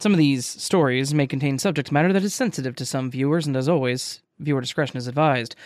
Some 0.00 0.12
of 0.12 0.18
these 0.18 0.46
stories 0.46 1.12
may 1.12 1.26
contain 1.26 1.58
subject 1.58 1.90
matter 1.90 2.12
that 2.12 2.22
is 2.22 2.32
sensitive 2.32 2.76
to 2.76 2.86
some 2.86 3.10
viewers, 3.10 3.48
and 3.48 3.56
as 3.56 3.68
always, 3.68 4.22
viewer 4.38 4.60
discretion 4.60 4.96
is 4.96 5.08
advised. 5.08 5.56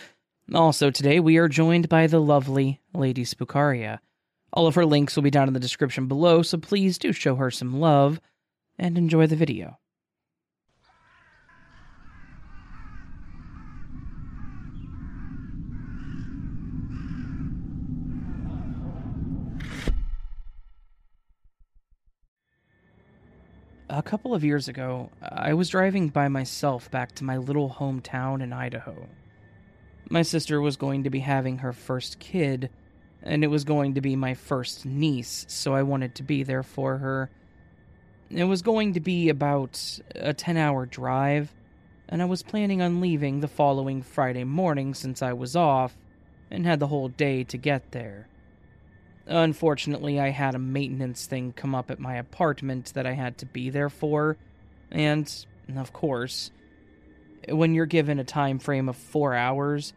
Also, 0.55 0.89
today 0.89 1.19
we 1.19 1.37
are 1.37 1.47
joined 1.47 1.87
by 1.87 2.07
the 2.07 2.19
lovely 2.19 2.81
Lady 2.95 3.25
Spookaria. 3.25 3.99
All 4.51 4.65
of 4.65 4.73
her 4.73 4.87
links 4.87 5.15
will 5.15 5.21
be 5.21 5.29
down 5.29 5.47
in 5.47 5.53
the 5.53 5.59
description 5.59 6.07
below, 6.07 6.41
so 6.41 6.57
please 6.57 6.97
do 6.97 7.11
show 7.11 7.35
her 7.35 7.51
some 7.51 7.79
love 7.79 8.19
and 8.79 8.97
enjoy 8.97 9.27
the 9.27 9.35
video. 9.35 9.77
A 23.95 24.01
couple 24.01 24.33
of 24.33 24.43
years 24.43 24.67
ago, 24.67 25.11
I 25.21 25.53
was 25.53 25.69
driving 25.69 26.07
by 26.07 26.27
myself 26.27 26.89
back 26.89 27.13
to 27.13 27.23
my 27.23 27.37
little 27.37 27.69
hometown 27.69 28.41
in 28.41 28.51
Idaho. 28.51 29.07
My 30.09 30.23
sister 30.23 30.59
was 30.59 30.77
going 30.77 31.03
to 31.03 31.11
be 31.11 31.19
having 31.19 31.59
her 31.59 31.71
first 31.73 32.17
kid, 32.17 32.71
and 33.21 33.43
it 33.43 33.49
was 33.49 33.63
going 33.63 33.93
to 33.93 34.01
be 34.01 34.15
my 34.15 34.33
first 34.33 34.83
niece, 34.83 35.45
so 35.47 35.75
I 35.75 35.83
wanted 35.83 36.15
to 36.15 36.23
be 36.23 36.41
there 36.41 36.63
for 36.63 36.97
her. 36.97 37.29
It 38.31 38.45
was 38.45 38.63
going 38.63 38.93
to 38.93 38.99
be 38.99 39.29
about 39.29 39.99
a 40.15 40.33
10 40.33 40.57
hour 40.57 40.87
drive, 40.87 41.53
and 42.09 42.19
I 42.19 42.25
was 42.25 42.41
planning 42.41 42.81
on 42.81 42.99
leaving 42.99 43.41
the 43.41 43.47
following 43.47 44.01
Friday 44.01 44.43
morning 44.43 44.95
since 44.95 45.21
I 45.21 45.33
was 45.33 45.55
off 45.55 45.95
and 46.49 46.65
had 46.65 46.79
the 46.79 46.87
whole 46.87 47.09
day 47.09 47.43
to 47.43 47.57
get 47.57 47.91
there. 47.91 48.27
Unfortunately, 49.25 50.19
I 50.19 50.29
had 50.29 50.53
a 50.53 50.59
maintenance 50.59 51.25
thing 51.25 51.53
come 51.53 51.73
up 51.73 51.89
at 51.89 51.99
my 51.99 52.15
apartment 52.15 52.93
that 52.93 53.05
I 53.05 53.13
had 53.13 53.37
to 53.37 53.45
be 53.45 53.69
there 53.69 53.89
for, 53.89 54.37
and, 54.91 55.45
of 55.75 55.93
course, 55.93 56.51
when 57.47 57.73
you're 57.73 57.85
given 57.85 58.19
a 58.19 58.25
time 58.25 58.59
frame 58.59 58.89
of 58.89 58.97
4 58.97 59.33
hours, 59.33 59.93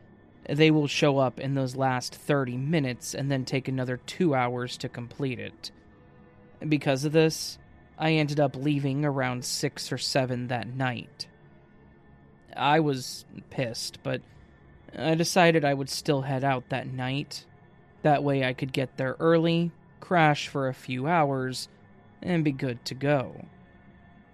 they 0.48 0.70
will 0.70 0.86
show 0.86 1.18
up 1.18 1.40
in 1.40 1.54
those 1.54 1.74
last 1.74 2.14
30 2.14 2.56
minutes 2.56 3.14
and 3.14 3.30
then 3.30 3.44
take 3.44 3.66
another 3.66 3.96
2 4.06 4.34
hours 4.34 4.76
to 4.78 4.88
complete 4.88 5.40
it. 5.40 5.72
Because 6.66 7.04
of 7.04 7.12
this, 7.12 7.58
I 7.98 8.12
ended 8.12 8.38
up 8.38 8.54
leaving 8.54 9.04
around 9.04 9.44
6 9.44 9.92
or 9.92 9.98
7 9.98 10.46
that 10.48 10.68
night. 10.68 11.26
I 12.56 12.78
was 12.78 13.24
pissed, 13.50 13.98
but 14.04 14.22
I 14.96 15.14
decided 15.16 15.64
I 15.64 15.74
would 15.74 15.90
still 15.90 16.22
head 16.22 16.44
out 16.44 16.68
that 16.68 16.86
night 16.86 17.44
that 18.06 18.22
way 18.22 18.44
I 18.44 18.52
could 18.52 18.72
get 18.72 18.96
there 18.96 19.16
early, 19.18 19.72
crash 19.98 20.46
for 20.46 20.68
a 20.68 20.74
few 20.74 21.08
hours, 21.08 21.68
and 22.22 22.44
be 22.44 22.52
good 22.52 22.84
to 22.84 22.94
go. 22.94 23.44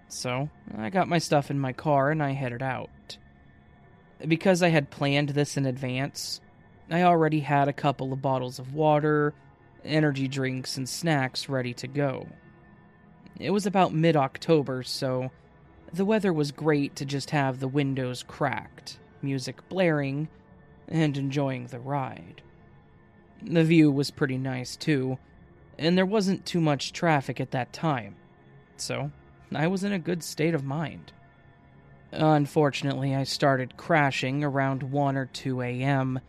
So, 0.09 0.51
I 0.77 0.91
got 0.91 1.09
my 1.09 1.17
stuff 1.17 1.51
in 1.51 1.59
my 1.59 1.73
car 1.73 2.11
and 2.11 2.23
I 2.23 2.33
headed 2.33 2.63
out. 2.63 3.17
Because 4.29 4.63
I 4.63 4.69
had 4.69 4.91
planned 4.91 5.31
this 5.31 5.57
in 5.57 5.65
advance, 5.65 6.43
I 6.91 7.03
already 7.05 7.41
had 7.41 7.67
a 7.67 7.73
couple 7.73 8.13
of 8.13 8.21
bottles 8.21 8.59
of 8.59 8.75
water, 8.75 9.33
energy 9.87 10.29
drinks, 10.29 10.77
and 10.77 10.87
snacks 10.87 11.49
ready 11.49 11.73
to 11.73 11.87
go. 11.87 12.27
It 13.41 13.53
was 13.53 13.65
about 13.65 13.95
mid 13.95 14.17
October, 14.17 14.83
so 14.83 15.31
the 15.95 16.05
weather 16.05 16.33
was 16.33 16.53
great 16.53 16.95
to 16.97 17.07
just 17.07 17.31
have 17.31 17.59
the 17.59 17.69
windows 17.69 18.23
cracked, 18.23 18.99
music 19.23 19.67
blaring, 19.71 20.29
and 20.89 21.17
enjoying 21.17 21.69
the 21.69 21.81
ride. 21.81 22.43
The 23.45 23.65
view 23.65 23.91
was 23.91 24.11
pretty 24.11 24.39
nice, 24.39 24.77
too, 24.77 25.19
and 25.79 25.99
there 25.99 26.07
wasn't 26.07 26.47
too 26.47 26.61
much 26.61 26.93
traffic 26.93 27.41
at 27.41 27.51
that 27.51 27.73
time, 27.73 28.17
so 28.77 29.11
I 29.55 29.67
was 29.67 29.85
in 29.85 29.93
a 29.93 29.99
good 29.99 30.23
state 30.23 30.55
of 30.55 30.65
mind. 30.65 31.13
Unfortunately, 32.13 33.15
I 33.15 33.25
started 33.25 33.77
crashing 33.77 34.45
around 34.45 34.83
1 34.83 35.17
or 35.17 35.27
2 35.27 35.63
a.m. 35.63 36.21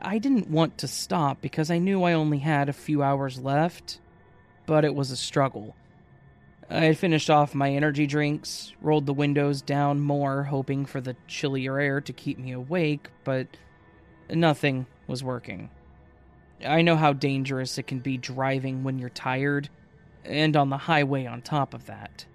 I 0.00 0.18
didn't 0.18 0.48
want 0.48 0.78
to 0.78 0.88
stop 0.88 1.40
because 1.40 1.70
I 1.70 1.78
knew 1.78 2.04
I 2.04 2.12
only 2.12 2.38
had 2.38 2.68
a 2.68 2.74
few 2.74 3.02
hours 3.02 3.40
left, 3.40 3.98
but 4.66 4.84
it 4.84 4.94
was 4.94 5.10
a 5.10 5.16
struggle. 5.16 5.74
I 6.68 6.84
had 6.84 6.98
finished 6.98 7.30
off 7.30 7.54
my 7.54 7.70
energy 7.70 8.06
drinks, 8.06 8.72
rolled 8.80 9.06
the 9.06 9.12
windows 9.12 9.62
down 9.62 10.00
more, 10.00 10.44
hoping 10.44 10.86
for 10.86 11.00
the 11.00 11.16
chillier 11.26 11.80
air 11.80 12.00
to 12.02 12.12
keep 12.12 12.38
me 12.38 12.52
awake, 12.52 13.08
but 13.24 13.48
nothing 14.28 14.86
was 15.08 15.24
working. 15.24 15.70
I 16.66 16.82
know 16.82 16.96
how 16.96 17.12
dangerous 17.12 17.78
it 17.78 17.86
can 17.86 18.00
be 18.00 18.16
driving 18.16 18.84
when 18.84 18.98
you're 18.98 19.08
tired, 19.08 19.68
and 20.24 20.56
on 20.56 20.68
the 20.70 20.76
highway 20.76 21.26
on 21.26 21.42
top 21.42 21.74
of 21.74 21.86
that. 21.86 22.26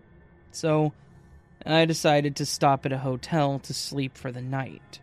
So, 0.51 0.93
I 1.65 1.85
decided 1.85 2.35
to 2.37 2.45
stop 2.45 2.85
at 2.85 2.91
a 2.91 2.97
hotel 2.97 3.59
to 3.59 3.73
sleep 3.73 4.17
for 4.17 4.31
the 4.31 4.41
night. 4.41 4.99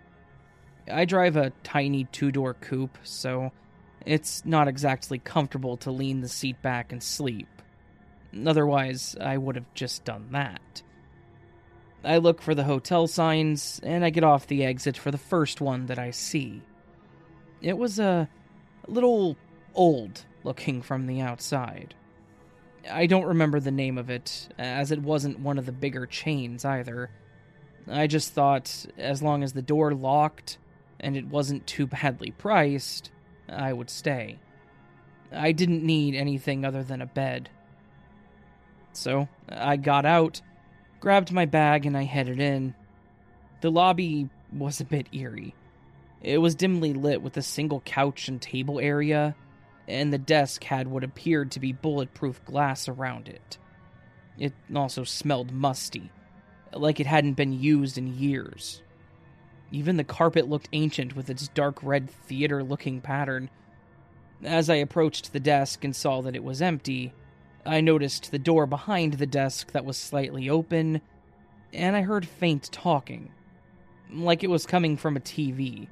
I 0.90 1.04
drive 1.04 1.36
a 1.36 1.52
tiny 1.62 2.04
two 2.04 2.32
door 2.32 2.54
coupe, 2.54 2.98
so 3.02 3.52
it's 4.04 4.44
not 4.44 4.68
exactly 4.68 5.18
comfortable 5.18 5.76
to 5.78 5.90
lean 5.90 6.20
the 6.20 6.28
seat 6.28 6.60
back 6.62 6.92
and 6.92 7.02
sleep. 7.02 7.48
Otherwise, 8.46 9.16
I 9.20 9.36
would 9.36 9.56
have 9.56 9.72
just 9.74 10.04
done 10.04 10.28
that. 10.32 10.82
I 12.04 12.16
look 12.18 12.42
for 12.42 12.54
the 12.54 12.64
hotel 12.64 13.06
signs, 13.06 13.80
and 13.84 14.04
I 14.04 14.10
get 14.10 14.24
off 14.24 14.46
the 14.46 14.64
exit 14.64 14.96
for 14.96 15.10
the 15.10 15.18
first 15.18 15.60
one 15.60 15.86
that 15.86 15.98
I 15.98 16.10
see. 16.10 16.62
It 17.60 17.78
was 17.78 18.00
a 18.00 18.02
a 18.02 18.28
little 18.92 19.36
old 19.74 20.24
looking 20.44 20.82
from 20.82 21.06
the 21.06 21.20
outside. 21.20 21.94
I 22.90 23.06
don't 23.06 23.24
remember 23.24 23.60
the 23.60 23.70
name 23.70 23.96
of 23.96 24.10
it, 24.10 24.48
as 24.58 24.90
it 24.90 25.02
wasn't 25.02 25.40
one 25.40 25.58
of 25.58 25.66
the 25.66 25.72
bigger 25.72 26.06
chains 26.06 26.64
either. 26.64 27.10
I 27.88 28.06
just 28.06 28.32
thought 28.32 28.86
as 28.98 29.22
long 29.22 29.42
as 29.42 29.52
the 29.52 29.62
door 29.62 29.94
locked 29.94 30.58
and 31.00 31.16
it 31.16 31.26
wasn't 31.26 31.66
too 31.66 31.86
badly 31.86 32.30
priced, 32.32 33.10
I 33.48 33.72
would 33.72 33.90
stay. 33.90 34.38
I 35.32 35.52
didn't 35.52 35.84
need 35.84 36.14
anything 36.14 36.64
other 36.64 36.82
than 36.82 37.00
a 37.00 37.06
bed. 37.06 37.48
So 38.92 39.28
I 39.48 39.76
got 39.76 40.04
out, 40.04 40.42
grabbed 41.00 41.32
my 41.32 41.46
bag, 41.46 41.86
and 41.86 41.96
I 41.96 42.02
headed 42.02 42.38
in. 42.38 42.74
The 43.62 43.70
lobby 43.70 44.28
was 44.52 44.80
a 44.80 44.84
bit 44.84 45.06
eerie. 45.12 45.54
It 46.22 46.38
was 46.38 46.54
dimly 46.54 46.92
lit 46.92 47.20
with 47.20 47.36
a 47.36 47.42
single 47.42 47.80
couch 47.80 48.28
and 48.28 48.40
table 48.40 48.78
area, 48.78 49.34
and 49.88 50.12
the 50.12 50.18
desk 50.18 50.62
had 50.64 50.86
what 50.86 51.02
appeared 51.02 51.50
to 51.52 51.60
be 51.60 51.72
bulletproof 51.72 52.44
glass 52.44 52.88
around 52.88 53.28
it. 53.28 53.58
It 54.38 54.52
also 54.74 55.02
smelled 55.02 55.52
musty, 55.52 56.10
like 56.72 57.00
it 57.00 57.06
hadn't 57.06 57.34
been 57.34 57.52
used 57.52 57.98
in 57.98 58.18
years. 58.18 58.82
Even 59.72 59.96
the 59.96 60.04
carpet 60.04 60.48
looked 60.48 60.68
ancient 60.72 61.16
with 61.16 61.28
its 61.28 61.48
dark 61.48 61.82
red 61.82 62.08
theater 62.08 62.62
looking 62.62 63.00
pattern. 63.00 63.50
As 64.44 64.70
I 64.70 64.76
approached 64.76 65.32
the 65.32 65.40
desk 65.40 65.82
and 65.82 65.94
saw 65.94 66.20
that 66.22 66.36
it 66.36 66.44
was 66.44 66.62
empty, 66.62 67.12
I 67.66 67.80
noticed 67.80 68.30
the 68.30 68.38
door 68.38 68.66
behind 68.66 69.14
the 69.14 69.26
desk 69.26 69.72
that 69.72 69.84
was 69.84 69.96
slightly 69.96 70.48
open, 70.48 71.00
and 71.72 71.96
I 71.96 72.02
heard 72.02 72.26
faint 72.26 72.70
talking, 72.70 73.32
like 74.10 74.44
it 74.44 74.50
was 74.50 74.66
coming 74.66 74.96
from 74.96 75.16
a 75.16 75.20
TV. 75.20 75.88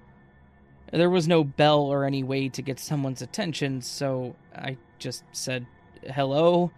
There 0.92 1.10
was 1.10 1.28
no 1.28 1.44
bell 1.44 1.82
or 1.82 2.04
any 2.04 2.24
way 2.24 2.48
to 2.48 2.62
get 2.62 2.80
someone's 2.80 3.22
attention, 3.22 3.80
so 3.80 4.34
I 4.54 4.76
just 4.98 5.22
said 5.32 5.66
hello 6.02 6.72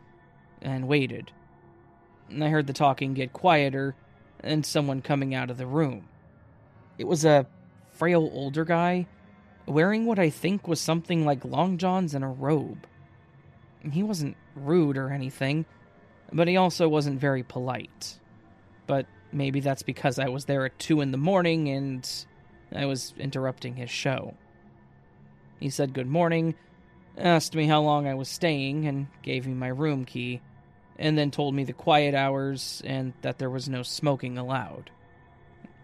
and 0.60 0.86
waited. 0.86 1.32
I 2.30 2.48
heard 2.48 2.66
the 2.66 2.72
talking 2.72 3.14
get 3.14 3.32
quieter 3.32 3.94
and 4.40 4.66
someone 4.66 5.02
coming 5.02 5.34
out 5.34 5.50
of 5.50 5.58
the 5.58 5.66
room. 5.66 6.08
It 6.98 7.06
was 7.06 7.24
a 7.24 7.46
frail 7.90 8.30
older 8.32 8.64
guy 8.64 9.06
wearing 9.66 10.06
what 10.06 10.18
I 10.18 10.28
think 10.30 10.68
was 10.68 10.80
something 10.80 11.24
like 11.24 11.44
long 11.44 11.78
johns 11.78 12.14
and 12.14 12.24
a 12.24 12.28
robe. 12.28 12.86
He 13.90 14.02
wasn't 14.02 14.36
rude 14.54 14.96
or 14.96 15.10
anything, 15.10 15.64
but 16.32 16.48
he 16.48 16.56
also 16.56 16.88
wasn't 16.88 17.20
very 17.20 17.42
polite. 17.42 18.18
But 18.86 19.06
maybe 19.32 19.60
that's 19.60 19.82
because 19.82 20.18
I 20.18 20.28
was 20.28 20.44
there 20.44 20.64
at 20.66 20.78
2 20.78 21.00
in 21.00 21.12
the 21.12 21.18
morning 21.18 21.68
and 21.68 22.08
I 22.74 22.86
was 22.86 23.14
interrupting 23.18 23.76
his 23.76 23.90
show. 23.90 24.34
He 25.60 25.70
said 25.70 25.94
good 25.94 26.06
morning, 26.06 26.54
asked 27.16 27.54
me 27.54 27.66
how 27.66 27.82
long 27.82 28.06
I 28.06 28.14
was 28.14 28.28
staying, 28.28 28.86
and 28.86 29.06
gave 29.22 29.46
me 29.46 29.54
my 29.54 29.68
room 29.68 30.04
key, 30.04 30.40
and 30.98 31.16
then 31.16 31.30
told 31.30 31.54
me 31.54 31.64
the 31.64 31.72
quiet 31.72 32.14
hours 32.14 32.82
and 32.84 33.12
that 33.22 33.38
there 33.38 33.50
was 33.50 33.68
no 33.68 33.82
smoking 33.82 34.38
allowed. 34.38 34.90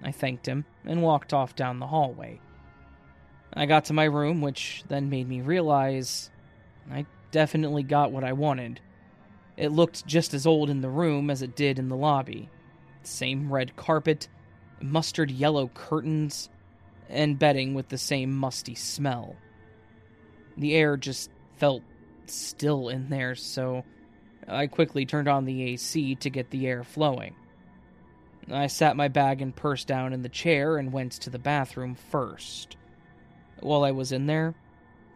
I 0.03 0.13
thanked 0.13 0.47
him 0.47 0.65
and 0.85 1.03
walked 1.03 1.33
off 1.33 1.57
down 1.57 1.79
the 1.79 1.87
hallway. 1.87 2.41
I 3.53 3.67
got 3.67 3.87
to 3.87 3.93
my 3.93 4.05
room, 4.05 4.41
which 4.41 4.85
then 4.89 5.11
made 5.11 5.29
me 5.29 5.41
realize 5.41 6.31
I 6.91 7.07
definitely 7.31 7.83
got 7.83 8.13
what 8.13 8.25
I 8.25 8.33
wanted. 8.33 8.81
It 9.57 9.73
looked 9.73 10.07
just 10.07 10.35
as 10.35 10.47
old 10.47 10.71
in 10.71 10.81
the 10.81 10.89
room 10.89 11.31
as 11.31 11.43
it 11.43 11.57
did 11.57 11.79
in 11.79 11.89
the 11.89 11.97
lobby. 11.97 12.49
Same 13.03 13.53
red 13.53 13.75
carpet, 13.75 14.29
mustard 14.81 15.31
yellow 15.31 15.69
curtains, 15.69 16.49
and 17.09 17.39
bedding 17.39 17.75
with 17.75 17.89
the 17.89 17.99
same 17.99 18.35
musty 18.35 18.75
smell. 18.75 19.37
The 20.57 20.75
air 20.75 20.97
just 20.97 21.31
felt 21.57 21.83
still 22.27 22.89
in 22.89 23.09
there, 23.09 23.35
so 23.35 23.85
I 24.47 24.67
quickly 24.67 25.07
turned 25.07 25.29
on 25.29 25.45
the 25.45 25.63
AC 25.63 26.17
to 26.17 26.31
get 26.31 26.51
the 26.51 26.67
air 26.67 26.85
flowing. 26.85 27.35
I 28.51 28.67
sat 28.67 28.97
my 28.97 29.09
bag 29.09 29.43
and 29.43 29.55
purse 29.55 29.85
down 29.85 30.13
in 30.13 30.23
the 30.23 30.29
chair 30.29 30.79
and 30.79 30.93
went 30.93 31.13
to 31.13 31.31
the 31.31 31.39
bathroom 31.39 31.95
first. 31.95 32.77
While 33.61 33.85
I 33.85 33.91
was 33.91 34.13
in 34.13 34.27
there, 34.27 34.55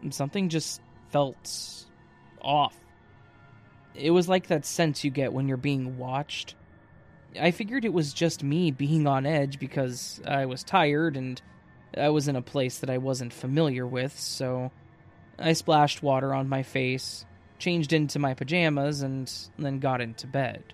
something 0.09 0.49
just 0.49 0.81
felt 1.09 1.85
off. 2.41 2.77
It 3.95 4.11
was 4.11 4.27
like 4.27 4.47
that 4.47 4.65
sense 4.65 5.03
you 5.03 5.11
get 5.11 5.33
when 5.33 5.47
you're 5.47 5.57
being 5.57 5.97
watched. 5.97 6.55
I 7.39 7.51
figured 7.51 7.85
it 7.85 7.93
was 7.93 8.13
just 8.13 8.43
me 8.43 8.71
being 8.71 9.07
on 9.07 9.25
edge 9.25 9.59
because 9.59 10.21
I 10.25 10.45
was 10.45 10.63
tired 10.63 11.17
and 11.17 11.41
I 11.97 12.09
was 12.09 12.27
in 12.27 12.35
a 12.35 12.41
place 12.41 12.79
that 12.79 12.89
I 12.89 12.97
wasn't 12.97 13.33
familiar 13.33 13.85
with, 13.85 14.19
so 14.19 14.71
I 15.37 15.53
splashed 15.53 16.03
water 16.03 16.33
on 16.33 16.49
my 16.49 16.63
face, 16.63 17.25
changed 17.59 17.93
into 17.93 18.19
my 18.19 18.33
pajamas, 18.33 19.01
and 19.01 19.31
then 19.57 19.79
got 19.79 20.01
into 20.01 20.27
bed. 20.27 20.73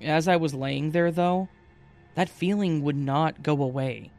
As 0.00 0.28
I 0.28 0.36
was 0.36 0.54
laying 0.54 0.90
there, 0.90 1.10
though, 1.10 1.48
that 2.14 2.28
feeling 2.28 2.82
would 2.82 2.96
not 2.96 3.42
go 3.42 3.62
away. 3.62 4.10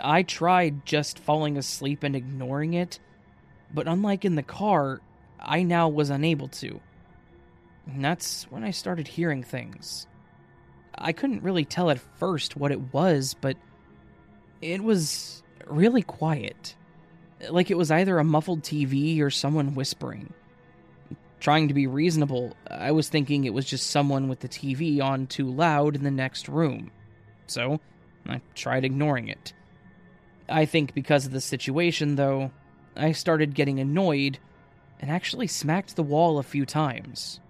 I 0.00 0.22
tried 0.22 0.86
just 0.86 1.18
falling 1.18 1.56
asleep 1.56 2.02
and 2.02 2.16
ignoring 2.16 2.74
it, 2.74 2.98
but 3.72 3.88
unlike 3.88 4.24
in 4.24 4.36
the 4.36 4.42
car, 4.42 5.00
I 5.38 5.62
now 5.62 5.88
was 5.88 6.10
unable 6.10 6.48
to. 6.48 6.80
And 7.86 8.04
that's 8.04 8.44
when 8.50 8.64
I 8.64 8.70
started 8.70 9.08
hearing 9.08 9.42
things. 9.42 10.06
I 10.94 11.12
couldn't 11.12 11.42
really 11.42 11.64
tell 11.64 11.90
at 11.90 12.00
first 12.18 12.56
what 12.56 12.72
it 12.72 12.92
was, 12.92 13.34
but 13.40 13.56
it 14.60 14.82
was 14.82 15.42
really 15.66 16.02
quiet. 16.02 16.74
Like 17.50 17.70
it 17.70 17.76
was 17.76 17.90
either 17.90 18.18
a 18.18 18.24
muffled 18.24 18.62
TV 18.62 19.20
or 19.20 19.30
someone 19.30 19.74
whispering. 19.74 20.32
Trying 21.40 21.68
to 21.68 21.74
be 21.74 21.86
reasonable, 21.86 22.56
I 22.68 22.90
was 22.90 23.08
thinking 23.08 23.44
it 23.44 23.54
was 23.54 23.64
just 23.64 23.90
someone 23.90 24.28
with 24.28 24.40
the 24.40 24.48
TV 24.48 25.00
on 25.00 25.28
too 25.28 25.48
loud 25.48 25.94
in 25.94 26.02
the 26.02 26.10
next 26.10 26.48
room. 26.48 26.90
So, 27.46 27.80
I 28.26 28.40
tried 28.54 28.84
ignoring 28.84 29.28
it. 29.28 29.52
I 30.48 30.64
think 30.64 30.94
because 30.94 31.26
of 31.26 31.32
the 31.32 31.40
situation, 31.40 32.16
though, 32.16 32.50
I 32.96 33.12
started 33.12 33.54
getting 33.54 33.78
annoyed 33.78 34.38
and 34.98 35.10
actually 35.10 35.46
smacked 35.46 35.94
the 35.94 36.02
wall 36.02 36.38
a 36.38 36.42
few 36.42 36.66
times, 36.66 37.40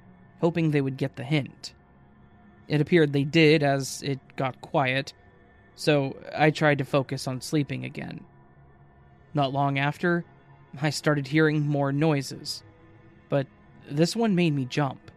hoping 0.41 0.71
they 0.71 0.83
would 0.83 0.99
get 0.99 1.17
the 1.17 1.25
hint. 1.25 1.73
It 2.67 2.83
appeared 2.83 3.13
they 3.13 3.25
did 3.25 3.63
as 3.63 4.03
it 4.03 4.21
got 4.37 4.61
quiet, 4.61 5.15
so 5.79 6.17
I 6.37 6.51
tried 6.51 6.79
to 6.79 6.85
focus 6.85 7.29
on 7.29 7.41
sleeping 7.41 7.85
again. 7.85 8.25
Not 9.33 9.53
long 9.53 9.79
after, 9.79 10.25
I 10.83 10.91
started 10.91 11.29
hearing 11.29 11.69
more 11.69 11.93
noises, 11.93 12.65
but 13.29 13.47
this 13.89 14.17
one 14.17 14.35
made 14.35 14.55
me 14.55 14.65
jump, 14.65 15.13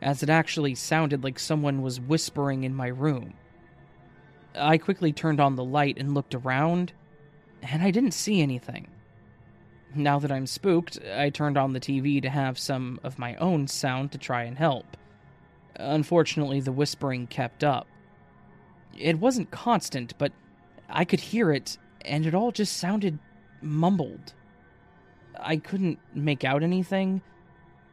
as 0.00 0.22
it 0.22 0.30
actually 0.30 0.76
sounded 0.76 1.24
like 1.24 1.40
someone 1.40 1.82
was 1.82 1.98
whispering 1.98 2.62
in 2.62 2.76
my 2.76 2.86
room. 2.86 3.34
I 4.54 4.78
quickly 4.78 5.12
turned 5.12 5.40
on 5.40 5.56
the 5.56 5.64
light 5.64 5.98
and 5.98 6.14
looked 6.14 6.36
around, 6.36 6.92
and 7.60 7.82
I 7.82 7.90
didn't 7.90 8.12
see 8.12 8.40
anything. 8.40 8.86
Now 9.96 10.20
that 10.20 10.30
I'm 10.30 10.46
spooked, 10.46 11.00
I 11.12 11.30
turned 11.30 11.58
on 11.58 11.72
the 11.72 11.80
TV 11.80 12.22
to 12.22 12.30
have 12.30 12.56
some 12.56 13.00
of 13.02 13.18
my 13.18 13.34
own 13.36 13.66
sound 13.66 14.12
to 14.12 14.18
try 14.18 14.44
and 14.44 14.58
help. 14.58 14.96
Unfortunately, 15.74 16.60
the 16.60 16.70
whispering 16.70 17.26
kept 17.26 17.64
up. 17.64 17.88
It 18.98 19.20
wasn't 19.20 19.52
constant, 19.52 20.14
but 20.18 20.32
I 20.88 21.04
could 21.04 21.20
hear 21.20 21.52
it, 21.52 21.78
and 22.04 22.26
it 22.26 22.34
all 22.34 22.50
just 22.50 22.76
sounded 22.76 23.18
mumbled. 23.62 24.34
I 25.38 25.56
couldn't 25.56 26.00
make 26.14 26.42
out 26.42 26.64
anything 26.64 27.22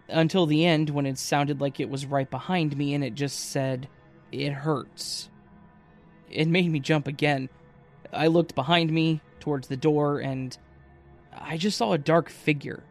until 0.09 0.47
the 0.47 0.65
end 0.65 0.89
when 0.89 1.05
it 1.05 1.19
sounded 1.19 1.61
like 1.61 1.79
it 1.79 1.89
was 1.89 2.05
right 2.05 2.29
behind 2.29 2.75
me 2.75 2.93
and 2.93 3.03
it 3.03 3.13
just 3.13 3.51
said, 3.51 3.87
It 4.31 4.51
hurts. 4.51 5.29
It 6.29 6.47
made 6.47 6.71
me 6.71 6.79
jump 6.79 7.07
again. 7.07 7.49
I 8.11 8.27
looked 8.27 8.55
behind 8.55 8.91
me 8.91 9.21
towards 9.39 9.67
the 9.67 9.77
door 9.77 10.19
and 10.19 10.57
I 11.31 11.57
just 11.57 11.77
saw 11.77 11.93
a 11.93 11.97
dark 11.99 12.29
figure. 12.29 12.83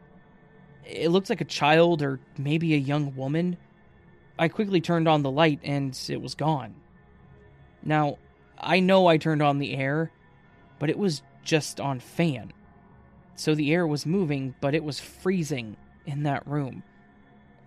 It 0.84 1.10
looked 1.10 1.30
like 1.30 1.40
a 1.40 1.46
child 1.46 2.02
or 2.02 2.20
maybe 2.38 2.74
a 2.74 2.78
young 2.78 3.16
woman. 3.16 3.56
I 4.38 4.48
quickly 4.48 4.80
turned 4.80 5.08
on 5.08 5.22
the 5.22 5.30
light 5.30 5.60
and 5.64 5.98
it 6.08 6.20
was 6.20 6.34
gone. 6.34 6.74
Now, 7.84 8.18
I 8.58 8.80
know 8.80 9.06
I 9.06 9.18
turned 9.18 9.42
on 9.42 9.58
the 9.58 9.74
air, 9.74 10.10
but 10.78 10.90
it 10.90 10.98
was 10.98 11.22
just 11.44 11.80
on 11.80 12.00
fan. 12.00 12.52
So 13.36 13.54
the 13.54 13.72
air 13.72 13.86
was 13.86 14.06
moving, 14.06 14.54
but 14.60 14.74
it 14.74 14.84
was 14.84 15.00
freezing 15.00 15.76
in 16.06 16.22
that 16.22 16.46
room. 16.46 16.82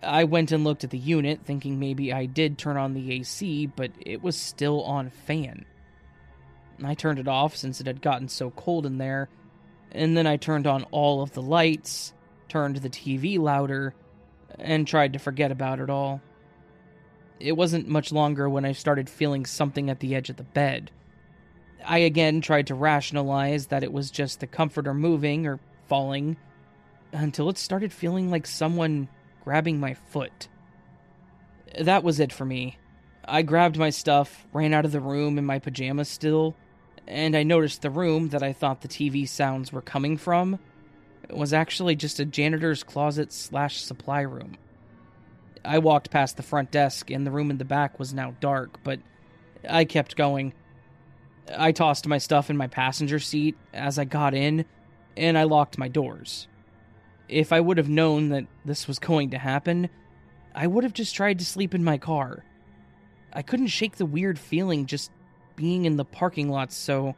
I 0.02 0.24
went 0.24 0.52
and 0.52 0.64
looked 0.64 0.84
at 0.84 0.90
the 0.90 0.98
unit, 0.98 1.40
thinking 1.44 1.78
maybe 1.78 2.12
I 2.12 2.26
did 2.26 2.58
turn 2.58 2.76
on 2.76 2.94
the 2.94 3.12
AC, 3.12 3.66
but 3.66 3.90
it 4.00 4.22
was 4.22 4.36
still 4.36 4.82
on 4.82 5.10
fan. 5.10 5.64
I 6.84 6.94
turned 6.94 7.18
it 7.18 7.28
off 7.28 7.56
since 7.56 7.80
it 7.80 7.86
had 7.86 8.00
gotten 8.00 8.28
so 8.28 8.50
cold 8.50 8.86
in 8.86 8.98
there, 8.98 9.28
and 9.90 10.16
then 10.16 10.26
I 10.26 10.36
turned 10.36 10.66
on 10.66 10.84
all 10.84 11.22
of 11.22 11.32
the 11.32 11.42
lights, 11.42 12.12
turned 12.48 12.76
the 12.76 12.90
TV 12.90 13.38
louder, 13.38 13.94
and 14.58 14.86
tried 14.86 15.14
to 15.14 15.18
forget 15.18 15.50
about 15.50 15.80
it 15.80 15.90
all. 15.90 16.20
It 17.40 17.52
wasn't 17.52 17.88
much 17.88 18.10
longer 18.10 18.48
when 18.48 18.64
I 18.64 18.72
started 18.72 19.08
feeling 19.08 19.46
something 19.46 19.90
at 19.90 20.00
the 20.00 20.14
edge 20.14 20.30
of 20.30 20.36
the 20.36 20.42
bed. 20.42 20.90
I 21.84 21.98
again 21.98 22.40
tried 22.40 22.66
to 22.68 22.74
rationalize 22.74 23.66
that 23.66 23.84
it 23.84 23.92
was 23.92 24.10
just 24.10 24.40
the 24.40 24.46
comforter 24.46 24.92
moving 24.92 25.46
or 25.46 25.60
falling, 25.86 26.36
until 27.12 27.48
it 27.48 27.58
started 27.58 27.92
feeling 27.92 28.30
like 28.30 28.46
someone 28.46 29.08
grabbing 29.44 29.80
my 29.80 29.94
foot. 29.94 30.48
That 31.78 32.02
was 32.02 32.20
it 32.20 32.32
for 32.32 32.44
me. 32.44 32.78
I 33.24 33.42
grabbed 33.42 33.78
my 33.78 33.90
stuff, 33.90 34.46
ran 34.52 34.74
out 34.74 34.84
of 34.84 34.92
the 34.92 35.00
room 35.00 35.38
in 35.38 35.46
my 35.46 35.58
pajamas 35.58 36.08
still, 36.08 36.56
and 37.06 37.36
I 37.36 37.42
noticed 37.42 37.82
the 37.82 37.90
room 37.90 38.30
that 38.30 38.42
I 38.42 38.52
thought 38.52 38.80
the 38.80 38.88
TV 38.88 39.28
sounds 39.28 39.72
were 39.72 39.82
coming 39.82 40.16
from 40.16 40.58
was 41.30 41.52
actually 41.52 41.94
just 41.94 42.20
a 42.20 42.24
janitor's 42.24 42.82
closet 42.82 43.32
slash 43.32 43.80
supply 43.80 44.22
room. 44.22 44.56
I 45.68 45.80
walked 45.80 46.10
past 46.10 46.38
the 46.38 46.42
front 46.42 46.70
desk, 46.70 47.10
and 47.10 47.26
the 47.26 47.30
room 47.30 47.50
in 47.50 47.58
the 47.58 47.64
back 47.64 47.98
was 47.98 48.14
now 48.14 48.34
dark, 48.40 48.82
but 48.82 49.00
I 49.68 49.84
kept 49.84 50.16
going. 50.16 50.54
I 51.54 51.72
tossed 51.72 52.06
my 52.06 52.16
stuff 52.16 52.48
in 52.48 52.56
my 52.56 52.68
passenger 52.68 53.18
seat 53.18 53.54
as 53.74 53.98
I 53.98 54.06
got 54.06 54.32
in, 54.32 54.64
and 55.14 55.36
I 55.36 55.42
locked 55.42 55.76
my 55.76 55.88
doors. 55.88 56.48
If 57.28 57.52
I 57.52 57.60
would 57.60 57.76
have 57.76 57.88
known 57.88 58.30
that 58.30 58.46
this 58.64 58.88
was 58.88 58.98
going 58.98 59.28
to 59.30 59.38
happen, 59.38 59.90
I 60.54 60.66
would 60.66 60.84
have 60.84 60.94
just 60.94 61.14
tried 61.14 61.38
to 61.40 61.44
sleep 61.44 61.74
in 61.74 61.84
my 61.84 61.98
car. 61.98 62.44
I 63.30 63.42
couldn't 63.42 63.66
shake 63.66 63.96
the 63.96 64.06
weird 64.06 64.38
feeling 64.38 64.86
just 64.86 65.10
being 65.54 65.84
in 65.84 65.98
the 65.98 66.04
parking 66.04 66.48
lot, 66.48 66.72
so 66.72 67.14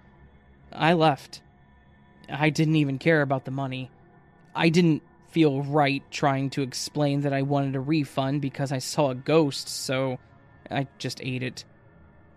I 0.73 0.95
left. 0.95 1.41
I 2.29 2.51
didn't 2.51 2.77
even 2.77 2.99
care 2.99 3.23
about 3.23 3.45
the 3.45 3.53
money. 3.53 3.93
I 4.57 4.71
didn't 4.71 5.05
feel 5.31 5.63
right 5.63 6.03
trying 6.11 6.51
to 6.51 6.63
explain 6.63 7.23
that 7.23 7.33
I 7.33 7.43
wanted 7.43 7.77
a 7.77 7.81
refund 7.81 8.41
because 8.41 8.73
I 8.73 8.79
saw 8.79 9.11
a 9.11 9.15
ghost, 9.15 9.69
so 9.69 10.19
I 10.71 10.87
just 10.99 11.21
ate 11.23 11.43
it. 11.43 11.65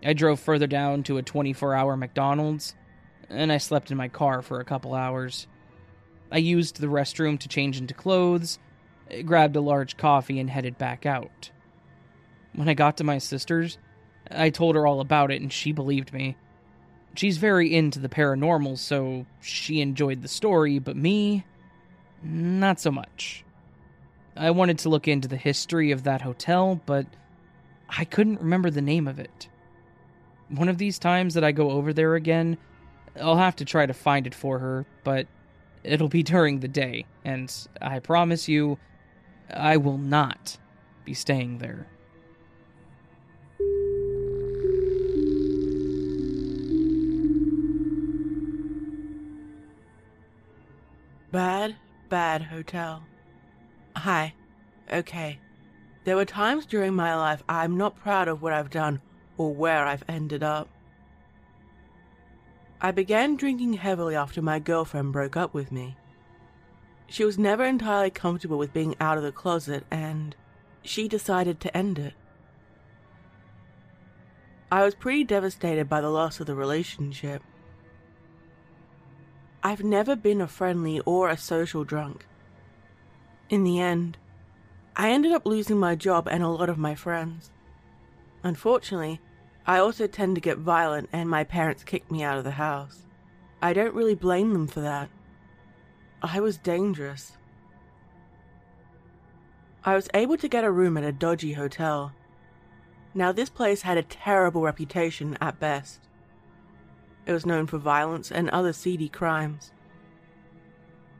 I 0.04 0.12
drove 0.12 0.40
further 0.40 0.66
down 0.66 1.02
to 1.04 1.18
a 1.18 1.22
24 1.22 1.74
hour 1.74 1.96
McDonald's, 1.96 2.74
and 3.28 3.50
I 3.50 3.58
slept 3.58 3.90
in 3.90 3.96
my 3.96 4.08
car 4.08 4.42
for 4.42 4.60
a 4.60 4.64
couple 4.64 4.94
hours. 4.94 5.46
I 6.30 6.38
used 6.38 6.80
the 6.80 6.86
restroom 6.88 7.38
to 7.40 7.48
change 7.48 7.78
into 7.78 7.94
clothes, 7.94 8.58
grabbed 9.24 9.56
a 9.56 9.60
large 9.60 9.96
coffee, 9.96 10.38
and 10.38 10.50
headed 10.50 10.78
back 10.78 11.06
out. 11.06 11.50
When 12.54 12.68
I 12.68 12.74
got 12.74 12.98
to 12.98 13.04
my 13.04 13.18
sister's, 13.18 13.78
I 14.30 14.50
told 14.50 14.74
her 14.76 14.86
all 14.86 15.00
about 15.00 15.30
it 15.30 15.42
and 15.42 15.52
she 15.52 15.72
believed 15.72 16.12
me. 16.12 16.36
She's 17.16 17.38
very 17.38 17.74
into 17.74 17.98
the 17.98 18.08
paranormal, 18.08 18.78
so 18.78 19.26
she 19.40 19.80
enjoyed 19.80 20.22
the 20.22 20.28
story, 20.28 20.78
but 20.78 20.96
me, 20.96 21.44
not 22.24 22.80
so 22.80 22.90
much. 22.90 23.44
I 24.36 24.50
wanted 24.50 24.78
to 24.80 24.88
look 24.88 25.06
into 25.06 25.28
the 25.28 25.36
history 25.36 25.90
of 25.90 26.02
that 26.04 26.22
hotel, 26.22 26.80
but 26.86 27.06
I 27.88 28.04
couldn't 28.04 28.40
remember 28.40 28.70
the 28.70 28.82
name 28.82 29.06
of 29.06 29.18
it. 29.18 29.48
One 30.48 30.68
of 30.68 30.78
these 30.78 30.98
times 30.98 31.34
that 31.34 31.44
I 31.44 31.52
go 31.52 31.70
over 31.70 31.92
there 31.92 32.14
again, 32.14 32.58
I'll 33.20 33.36
have 33.36 33.56
to 33.56 33.64
try 33.64 33.86
to 33.86 33.94
find 33.94 34.26
it 34.26 34.34
for 34.34 34.58
her, 34.58 34.86
but 35.04 35.26
it'll 35.84 36.08
be 36.08 36.22
during 36.34 36.60
the 36.60 36.68
day, 36.68 37.06
and 37.24 37.52
I 37.80 38.00
promise 38.00 38.48
you, 38.48 38.78
I 39.52 39.76
will 39.76 39.98
not 39.98 40.58
be 41.04 41.14
staying 41.14 41.58
there. 41.58 41.86
Bad, 51.30 51.74
bad 52.08 52.42
hotel. 52.42 53.02
Hi. 53.96 54.34
Okay. 54.92 55.38
There 56.04 56.16
were 56.16 56.24
times 56.24 56.66
during 56.66 56.94
my 56.94 57.14
life 57.16 57.42
I'm 57.48 57.76
not 57.76 57.96
proud 57.96 58.28
of 58.28 58.42
what 58.42 58.52
I've 58.52 58.70
done 58.70 59.00
or 59.36 59.54
where 59.54 59.86
I've 59.86 60.04
ended 60.08 60.42
up. 60.42 60.68
I 62.80 62.90
began 62.90 63.36
drinking 63.36 63.74
heavily 63.74 64.14
after 64.14 64.42
my 64.42 64.58
girlfriend 64.58 65.12
broke 65.12 65.36
up 65.36 65.54
with 65.54 65.72
me. 65.72 65.96
She 67.06 67.24
was 67.24 67.38
never 67.38 67.64
entirely 67.64 68.10
comfortable 68.10 68.58
with 68.58 68.72
being 68.72 68.94
out 69.00 69.16
of 69.16 69.24
the 69.24 69.32
closet, 69.32 69.84
and 69.90 70.36
she 70.82 71.08
decided 71.08 71.60
to 71.60 71.76
end 71.76 71.98
it. 71.98 72.14
I 74.70 74.84
was 74.84 74.94
pretty 74.94 75.24
devastated 75.24 75.88
by 75.88 76.00
the 76.00 76.10
loss 76.10 76.40
of 76.40 76.46
the 76.46 76.54
relationship. 76.54 77.42
I've 79.66 79.82
never 79.82 80.14
been 80.14 80.42
a 80.42 80.46
friendly 80.46 81.00
or 81.00 81.30
a 81.30 81.38
social 81.38 81.84
drunk. 81.84 82.26
In 83.48 83.64
the 83.64 83.80
end, 83.80 84.18
I 84.94 85.10
ended 85.10 85.32
up 85.32 85.46
losing 85.46 85.78
my 85.78 85.94
job 85.94 86.28
and 86.28 86.42
a 86.42 86.48
lot 86.48 86.68
of 86.68 86.76
my 86.76 86.94
friends. 86.94 87.50
Unfortunately, 88.42 89.22
I 89.66 89.78
also 89.78 90.06
tend 90.06 90.34
to 90.34 90.42
get 90.42 90.58
violent 90.58 91.08
and 91.14 91.30
my 91.30 91.44
parents 91.44 91.82
kicked 91.82 92.10
me 92.10 92.22
out 92.22 92.36
of 92.36 92.44
the 92.44 92.50
house. 92.50 93.06
I 93.62 93.72
don't 93.72 93.94
really 93.94 94.14
blame 94.14 94.52
them 94.52 94.66
for 94.66 94.80
that. 94.80 95.08
I 96.22 96.40
was 96.40 96.58
dangerous. 96.58 97.38
I 99.82 99.94
was 99.94 100.10
able 100.12 100.36
to 100.36 100.48
get 100.48 100.64
a 100.64 100.70
room 100.70 100.98
at 100.98 101.04
a 101.04 101.12
dodgy 101.12 101.54
hotel. 101.54 102.12
Now, 103.14 103.32
this 103.32 103.48
place 103.48 103.80
had 103.80 103.96
a 103.96 104.02
terrible 104.02 104.60
reputation 104.60 105.38
at 105.40 105.58
best. 105.58 106.00
It 107.26 107.32
was 107.32 107.46
known 107.46 107.66
for 107.66 107.78
violence 107.78 108.30
and 108.30 108.50
other 108.50 108.72
seedy 108.72 109.08
crimes. 109.08 109.72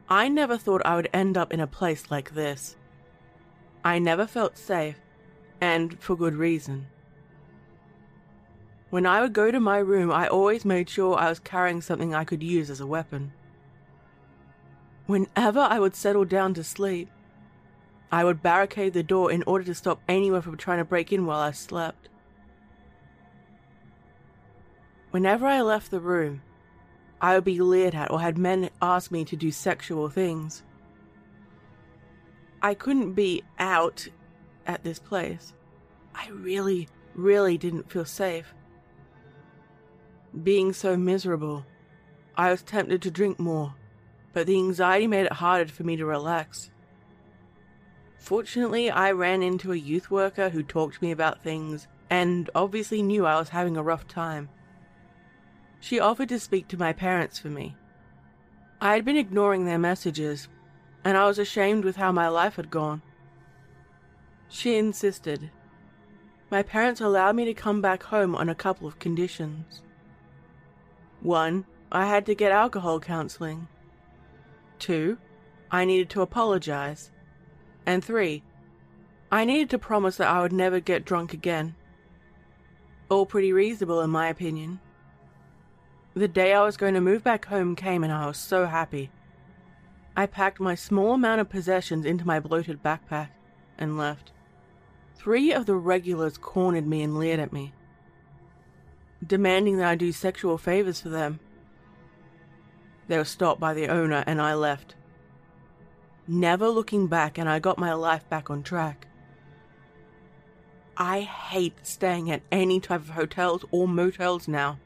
I 0.09 0.29
never 0.29 0.59
thought 0.59 0.85
I 0.85 0.97
would 0.97 1.09
end 1.13 1.39
up 1.39 1.53
in 1.53 1.61
a 1.61 1.67
place 1.67 2.11
like 2.11 2.35
this. 2.35 2.77
I 3.83 3.99
never 3.99 4.27
felt 4.27 4.59
safe, 4.59 4.97
and 5.61 5.99
for 6.01 6.17
good 6.17 6.35
reason. 6.35 6.87
When 8.91 9.07
I 9.07 9.23
would 9.23 9.33
go 9.33 9.51
to 9.51 9.59
my 9.61 9.79
room, 9.79 10.13
I 10.13 10.29
always 10.29 10.65
made 10.65 10.89
sure 10.89 11.17
I 11.17 11.29
was 11.29 11.39
carrying 11.39 11.81
something 11.81 12.15
I 12.15 12.25
could 12.25 12.43
use 12.43 12.71
as 12.71 12.81
a 12.81 12.87
weapon. 12.87 13.33
Whenever 15.07 15.61
I 15.61 15.79
would 15.79 15.97
settle 15.97 16.25
down 16.25 16.55
to 16.55 16.65
sleep, 16.65 17.11
I 18.13 18.25
would 18.25 18.43
barricade 18.43 18.93
the 18.93 19.03
door 19.03 19.33
in 19.33 19.43
order 19.47 19.65
to 19.65 19.75
stop 19.75 20.01
anyone 20.09 20.43
from 20.43 20.57
trying 20.57 20.79
to 20.79 20.85
break 20.85 21.13
in 21.13 21.27
while 21.27 21.41
I 21.41 21.51
slept. 21.51 22.09
Whenever 25.15 25.47
I 25.47 25.61
left 25.61 25.93
the 25.93 26.01
room, 26.01 26.43
I 27.21 27.37
would 27.37 27.45
be 27.45 27.61
leered 27.61 27.95
at 27.95 28.11
or 28.11 28.21
had 28.21 28.37
men 28.37 28.69
ask 28.83 29.13
me 29.13 29.25
to 29.27 29.37
do 29.37 29.53
sexual 29.53 30.09
things. 30.09 30.65
I 32.61 32.75
couldn't 32.75 33.13
be 33.13 33.45
out 33.57 34.09
at 34.67 34.83
this 34.83 34.99
place. 34.99 35.53
I 36.17 36.31
really, 36.31 36.89
really 37.15 37.57
didn't 37.57 37.93
feel 37.93 38.05
safe. 38.05 38.57
Being 40.43 40.73
so 40.73 40.97
miserable, 40.97 41.65
I 42.37 42.51
was 42.51 42.63
tempted 42.63 43.01
to 43.03 43.11
drink 43.13 43.39
more, 43.39 43.77
but 44.33 44.49
the 44.49 44.57
anxiety 44.57 45.07
made 45.07 45.27
it 45.27 45.35
harder 45.35 45.71
for 45.71 45.85
me 45.85 45.95
to 45.95 46.05
relax. 46.05 46.73
Fortunately, 48.19 48.91
I 48.91 49.13
ran 49.13 49.45
into 49.45 49.71
a 49.71 49.77
youth 49.77 50.11
worker 50.11 50.49
who 50.49 50.65
talked 50.65 50.97
to 50.97 51.05
me 51.05 51.13
about 51.13 51.45
things 51.45 51.87
and 52.11 52.51
obviously 52.53 53.01
knew 53.01 53.25
I 53.25 53.39
was 53.39 53.51
having 53.51 53.77
a 53.77 53.83
rough 53.85 54.09
time. 54.09 54.49
She 55.85 56.01
offered 56.01 56.31
to 56.31 56.41
speak 56.41 56.67
to 56.69 56.79
my 56.79 56.95
parents 56.95 57.39
for 57.39 57.49
me. 57.49 57.77
I 58.81 58.95
had 58.95 59.05
been 59.05 59.19
ignoring 59.19 59.67
their 59.67 59.79
messages, 59.79 60.49
and 61.05 61.15
I 61.15 61.27
was 61.27 61.39
ashamed 61.39 61.85
with 61.85 61.97
how 61.97 62.11
my 62.11 62.27
life 62.27 62.57
had 62.57 62.71
gone. 62.71 63.03
She 64.49 64.79
insisted. 64.79 65.51
My 66.51 66.63
parents 66.63 67.03
allowed 67.03 67.37
me 67.37 67.45
to 67.45 67.53
come 67.53 67.83
back 67.83 68.05
home 68.05 68.35
on 68.35 68.49
a 68.49 68.55
couple 68.55 68.89
of 68.89 68.99
conditions. 68.99 69.83
One, 71.21 71.67
I 71.93 72.07
had 72.07 72.25
to 72.27 72.35
get 72.35 72.51
alcohol 72.51 72.99
counseling. 72.99 73.69
Two, 74.79 75.19
I 75.71 75.85
needed 75.85 76.09
to 76.11 76.23
apologize. 76.23 77.11
And 77.85 78.03
three, 78.03 78.43
I 79.31 79.45
needed 79.45 79.69
to 79.69 79.79
promise 79.79 80.17
that 80.17 80.29
I 80.29 80.41
would 80.41 80.51
never 80.51 80.81
get 80.81 81.05
drunk 81.05 81.35
again. 81.35 81.75
All 83.11 83.27
pretty 83.27 83.53
reasonable, 83.53 84.01
in 84.01 84.09
my 84.09 84.29
opinion. 84.29 84.81
The 86.15 86.29
day 86.29 86.53
I 86.53 86.63
was 86.63 86.77
going 86.77 86.95
to 86.95 87.01
move 87.01 87.25
back 87.25 87.47
home 87.47 87.75
came 87.75 88.05
and 88.05 88.13
I 88.13 88.27
was 88.27 88.39
so 88.39 88.67
happy. 88.67 89.11
I 90.17 90.27
packed 90.27 90.61
my 90.61 90.77
small 90.77 91.15
amount 91.15 91.41
of 91.41 91.49
possessions 91.49 92.07
into 92.07 92.25
my 92.25 92.39
bloated 92.39 92.85
backpack 92.85 93.31
and 93.77 93.99
left. 93.99 94.31
Three 95.17 95.53
of 95.53 95.67
the 95.67 95.75
regulars 95.75 96.39
cornered 96.39 96.87
me 96.87 97.03
and 97.03 97.19
leered 97.19 97.41
at 97.41 97.53
me, 97.53 97.73
demanding 99.27 99.79
that 99.79 99.89
I 99.89 99.95
do 99.97 100.13
sexual 100.13 100.57
favors 100.57 101.01
for 101.01 101.09
them. 101.09 101.41
They 103.09 103.19
were 103.19 103.25
stopped 103.25 103.59
by 103.59 103.75
the 103.75 103.89
owner 103.89 104.23
and 104.27 104.41
I 104.41 104.55
left. 104.55 104.95
Never 106.29 106.69
looking 106.69 107.07
back, 107.07 107.37
and 107.37 107.51
I 107.51 107.59
got 107.59 107.77
my 107.77 107.93
life 107.93 108.27
back 108.31 108.49
on 108.49 108.63
track. 108.63 109.07
I 110.97 111.21
hate 111.21 111.87
staying 111.87 112.31
at 112.31 112.43
any 112.51 112.81
type 112.81 113.01
of 113.03 113.11
hotels 113.11 113.65
or 113.71 113.87
motels 113.87 114.49
now. 114.49 114.79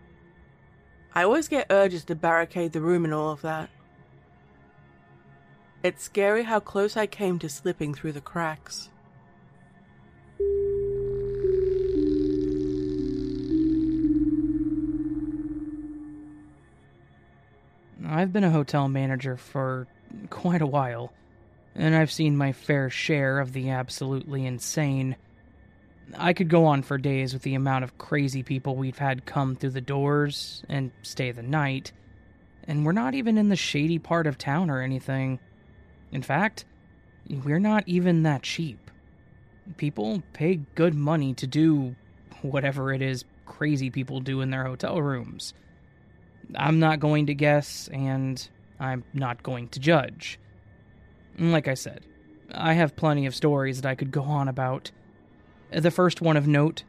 I 1.18 1.25
always 1.25 1.48
get 1.48 1.66
urges 1.68 2.04
to 2.04 2.14
barricade 2.14 2.70
the 2.70 2.80
room 2.80 3.04
and 3.04 3.12
all 3.12 3.32
of 3.32 3.42
that. 3.42 3.70
It's 5.82 6.04
scary 6.04 6.44
how 6.44 6.60
close 6.60 6.96
I 6.96 7.08
came 7.08 7.40
to 7.40 7.48
slipping 7.48 7.92
through 7.92 8.12
the 8.12 8.20
cracks. 8.20 8.88
I've 18.06 18.32
been 18.32 18.44
a 18.44 18.50
hotel 18.52 18.87
manager 18.87 19.37
for 19.37 19.88
quite 20.30 20.62
a 20.62 20.68
while, 20.68 21.12
and 21.75 21.96
I've 21.96 22.12
seen 22.12 22.37
my 22.37 22.52
fair 22.52 22.90
share 22.90 23.40
of 23.40 23.54
the 23.54 23.70
absolutely 23.70 24.46
insane 24.46 25.16
I 26.16 26.32
could 26.32 26.48
go 26.48 26.64
on 26.64 26.82
for 26.82 26.98
days 26.98 27.32
with 27.32 27.42
the 27.42 27.54
amount 27.54 27.84
of 27.84 27.98
crazy 27.98 28.42
people 28.42 28.76
we've 28.76 28.98
had 28.98 29.26
come 29.26 29.56
through 29.56 29.70
the 29.70 29.80
doors 29.80 30.62
and 30.68 30.90
stay 31.02 31.32
the 31.32 31.42
night, 31.42 31.92
and 32.64 32.84
we're 32.84 32.92
not 32.92 33.14
even 33.14 33.36
in 33.36 33.48
the 33.48 33.56
shady 33.56 33.98
part 33.98 34.26
of 34.26 34.38
town 34.38 34.70
or 34.70 34.80
anything. 34.80 35.38
In 36.12 36.22
fact, 36.22 36.64
we're 37.28 37.58
not 37.58 37.84
even 37.86 38.22
that 38.22 38.42
cheap. 38.42 38.90
People 39.76 40.22
pay 40.32 40.56
good 40.74 40.94
money 40.94 41.34
to 41.34 41.46
do 41.46 41.94
whatever 42.40 42.92
it 42.92 43.02
is 43.02 43.24
crazy 43.44 43.90
people 43.90 44.20
do 44.20 44.40
in 44.40 44.50
their 44.50 44.64
hotel 44.64 45.02
rooms. 45.02 45.52
I'm 46.54 46.78
not 46.78 47.00
going 47.00 47.26
to 47.26 47.34
guess, 47.34 47.88
and 47.92 48.48
I'm 48.80 49.04
not 49.12 49.42
going 49.42 49.68
to 49.68 49.80
judge. 49.80 50.38
Like 51.38 51.68
I 51.68 51.74
said, 51.74 52.04
I 52.50 52.72
have 52.72 52.96
plenty 52.96 53.26
of 53.26 53.34
stories 53.34 53.80
that 53.80 53.88
I 53.88 53.94
could 53.94 54.10
go 54.10 54.22
on 54.22 54.48
about 54.48 54.90
the 55.70 55.90
first 55.90 56.20
one 56.20 56.37
of 56.37 56.46
note 56.46 56.82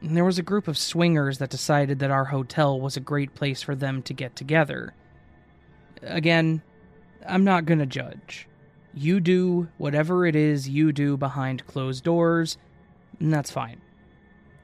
there 0.00 0.24
was 0.24 0.38
a 0.38 0.44
group 0.44 0.68
of 0.68 0.78
swingers 0.78 1.38
that 1.38 1.50
decided 1.50 1.98
that 1.98 2.10
our 2.10 2.26
hotel 2.26 2.80
was 2.80 2.96
a 2.96 3.00
great 3.00 3.34
place 3.34 3.62
for 3.62 3.74
them 3.74 4.02
to 4.02 4.14
get 4.14 4.36
together. 4.36 4.94
Again, 6.02 6.62
I'm 7.26 7.44
not 7.44 7.64
going 7.64 7.80
to 7.80 7.86
judge. 7.86 8.46
You 8.94 9.20
do 9.20 9.68
whatever 9.76 10.24
it 10.24 10.36
is 10.36 10.68
you 10.68 10.92
do 10.92 11.16
behind 11.16 11.66
closed 11.66 12.04
doors, 12.04 12.56
and 13.18 13.32
that's 13.32 13.50
fine. 13.50 13.80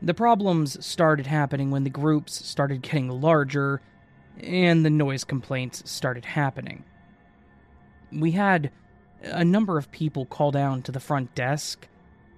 The 0.01 0.15
problems 0.15 0.85
started 0.85 1.27
happening 1.27 1.71
when 1.71 1.85
the 1.85 1.91
groups 1.91 2.47
started 2.47 2.83
getting 2.83 3.09
larger 3.09 3.81
and 4.41 4.85
the 4.85 4.91
noise 4.91 5.25
complaints 5.25 5.89
started 5.91 6.25
happening. 6.25 6.85
We 8.13 8.33
had 8.33 8.71
a 9.23 9.45
number 9.45 9.79
of 9.79 9.91
people 9.91 10.27
call 10.27 10.51
down 10.51 10.83
to 10.83 10.93
the 10.93 11.01
front 11.01 11.35
desk 11.35 11.89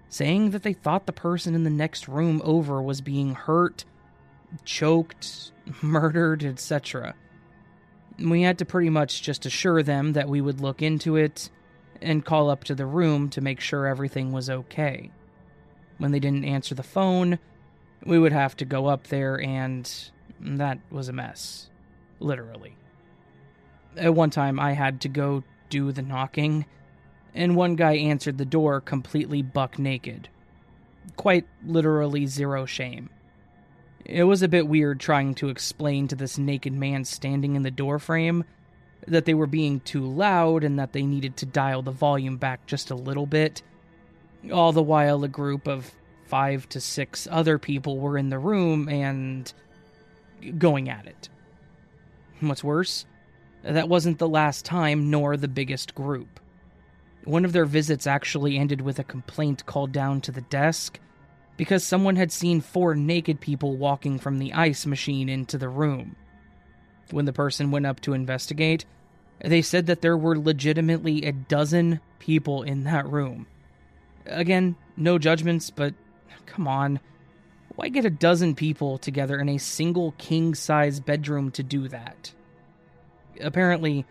saying 0.09 0.51
that 0.51 0.63
they 0.63 0.73
thought 0.73 1.07
the 1.07 1.13
person 1.13 1.55
in 1.55 1.65
the 1.65 1.71
next 1.71 2.09
room 2.09 2.41
over 2.45 2.81
was 2.81 3.01
being 3.01 3.35
hurt, 3.35 3.85
choked, 4.65 5.53
murdered, 5.83 6.45
etc. 6.45 7.15
We 8.19 8.43
had 8.43 8.59
to 8.59 8.65
pretty 8.65 8.91
much 8.91 9.23
just 9.23 9.47
assure 9.47 9.83
them 9.83 10.13
that 10.15 10.29
we 10.29 10.41
would 10.41 10.61
look 10.61 10.81
into 10.81 11.17
it 11.17 11.51
and 12.01 12.25
call 12.25 12.51
up 12.51 12.65
to 12.65 12.75
the 12.75 12.87
room 12.87 13.29
to 13.31 13.41
make 13.41 13.61
sure 13.61 13.87
everything 13.87 14.33
was 14.33 14.49
okay. 14.49 15.11
When 15.99 16.13
they 16.13 16.21
didn't 16.21 16.45
answer 16.45 16.75
the 16.75 16.83
phone, 16.83 17.39
we 18.05 18.19
would 18.19 18.33
have 18.33 18.57
to 18.59 18.65
go 18.65 18.87
up 18.87 19.07
there, 19.09 19.41
and 19.41 19.91
that 20.41 20.79
was 20.91 21.09
a 21.09 21.13
mess. 21.13 21.71
Literally. 22.21 22.77
At 23.97 24.15
one 24.15 24.31
time, 24.31 24.61
I 24.61 24.73
had 24.73 25.01
to 25.03 25.09
go 25.09 25.43
do 25.71 25.91
the 25.93 26.03
knocking 26.03 26.67
and 27.37 27.55
one 27.55 27.77
guy 27.77 27.95
answered 27.97 28.39
the 28.39 28.45
door 28.47 28.81
completely 28.81 29.43
buck 29.43 29.79
naked. 29.79 30.29
Quite 31.17 31.47
literally 31.65 32.27
zero 32.27 32.65
shame. 32.65 33.11
It 34.05 34.25
was 34.25 34.43
a 34.43 34.49
bit 34.49 34.67
weird 34.67 34.99
trying 34.99 35.35
to 35.37 35.51
explain 35.51 36.09
to 36.09 36.17
this 36.17 36.39
naked 36.39 36.73
man 36.73 37.05
standing 37.05 37.55
in 37.55 37.63
the 37.63 37.71
doorframe 37.71 38.45
that 39.07 39.27
they 39.27 39.35
were 39.35 39.47
being 39.47 39.81
too 39.81 40.05
loud 40.05 40.65
and 40.65 40.79
that 40.79 40.93
they 40.93 41.03
needed 41.03 41.37
to 41.37 41.47
dial 41.47 41.83
the 41.83 41.91
volume 41.91 42.39
back 42.39 42.67
just 42.67 42.91
a 42.91 42.97
little 42.97 43.27
bit, 43.27 43.63
all 44.53 44.73
the 44.73 44.83
while 44.83 45.23
a 45.23 45.29
group 45.29 45.69
of 45.69 45.93
five 46.25 46.69
to 46.71 46.81
six 46.81 47.29
other 47.31 47.59
people 47.59 47.99
were 47.99 48.17
in 48.17 48.31
the 48.31 48.39
room 48.39 48.89
and 48.89 49.53
going 50.59 50.89
at 50.89 51.07
it. 51.07 51.29
What's 52.41 52.65
worse, 52.65 53.07
that 53.63 53.89
wasn't 53.89 54.19
the 54.19 54.29
last 54.29 54.65
time 54.65 55.11
nor 55.11 55.37
the 55.37 55.49
biggest 55.49 55.95
group. 55.95 56.41
One 57.27 57.45
of 57.45 57.53
their 57.53 57.65
visits 57.65 58.07
actually 58.07 58.57
ended 58.57 58.81
with 58.81 59.01
a 59.01 59.05
complaint 59.05 59.67
called 59.67 59.91
down 59.91 60.21
to 60.23 60.33
the 60.33 60.43
desk 60.43 61.01
because 61.57 61.83
someone 61.83 62.15
had 62.15 62.31
seen 62.31 62.61
four 62.61 62.95
naked 62.95 63.41
people 63.41 63.77
walking 63.77 64.21
from 64.21 64.39
the 64.39 64.53
ice 64.53 64.87
machine 64.87 65.29
into 65.29 65.59
the 65.59 65.69
room. 65.69 66.15
When 67.11 67.25
the 67.25 67.33
person 67.33 67.73
went 67.73 67.85
up 67.85 67.99
to 68.03 68.13
investigate, 68.13 68.85
they 69.41 69.61
said 69.61 69.87
that 69.87 70.03
there 70.03 70.17
were 70.17 70.39
legitimately 70.39 71.25
a 71.25 71.33
dozen 71.33 72.01
people 72.21 72.63
in 72.63 72.85
that 72.85 73.09
room. 73.09 73.49
Again, 74.27 74.77
no 74.97 75.19
judgments, 75.19 75.71
but 75.71 75.95
come 76.47 76.69
on. 76.69 77.01
Why 77.75 77.89
get 77.89 78.05
a 78.05 78.11
dozen 78.11 78.55
people 78.55 78.99
together 78.99 79.41
in 79.41 79.49
a 79.49 79.59
single 79.59 80.13
king 80.13 80.55
size 80.55 81.01
bedroom 81.01 81.51
to 81.53 81.65
do 81.65 81.89
that? 81.89 82.33
Apparently, 83.41 84.07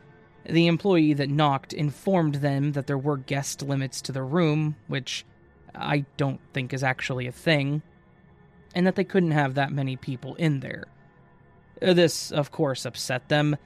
the 0.47 0.67
employee 0.67 1.13
that 1.13 1.29
knocked 1.29 1.73
informed 1.73 2.35
them 2.35 2.73
that 2.73 2.87
there 2.87 2.97
were 2.97 3.17
guest 3.17 3.61
limits 3.61 4.01
to 4.03 4.11
the 4.11 4.23
room, 4.23 4.75
which 4.87 5.25
I 5.73 6.05
don't 6.17 6.39
think 6.53 6.73
is 6.73 6.83
actually 6.83 7.27
a 7.27 7.31
thing, 7.31 7.81
and 8.73 8.85
that 8.85 8.95
they 8.95 9.03
couldn't 9.03 9.31
have 9.31 9.55
that 9.55 9.71
many 9.71 9.95
people 9.95 10.35
in 10.35 10.59
there. 10.59 10.85
Uh, 11.81 11.93
this, 11.93 12.31
of 12.31 12.51
course, 12.51 12.85
upset 12.85 13.27
them, 13.29 13.57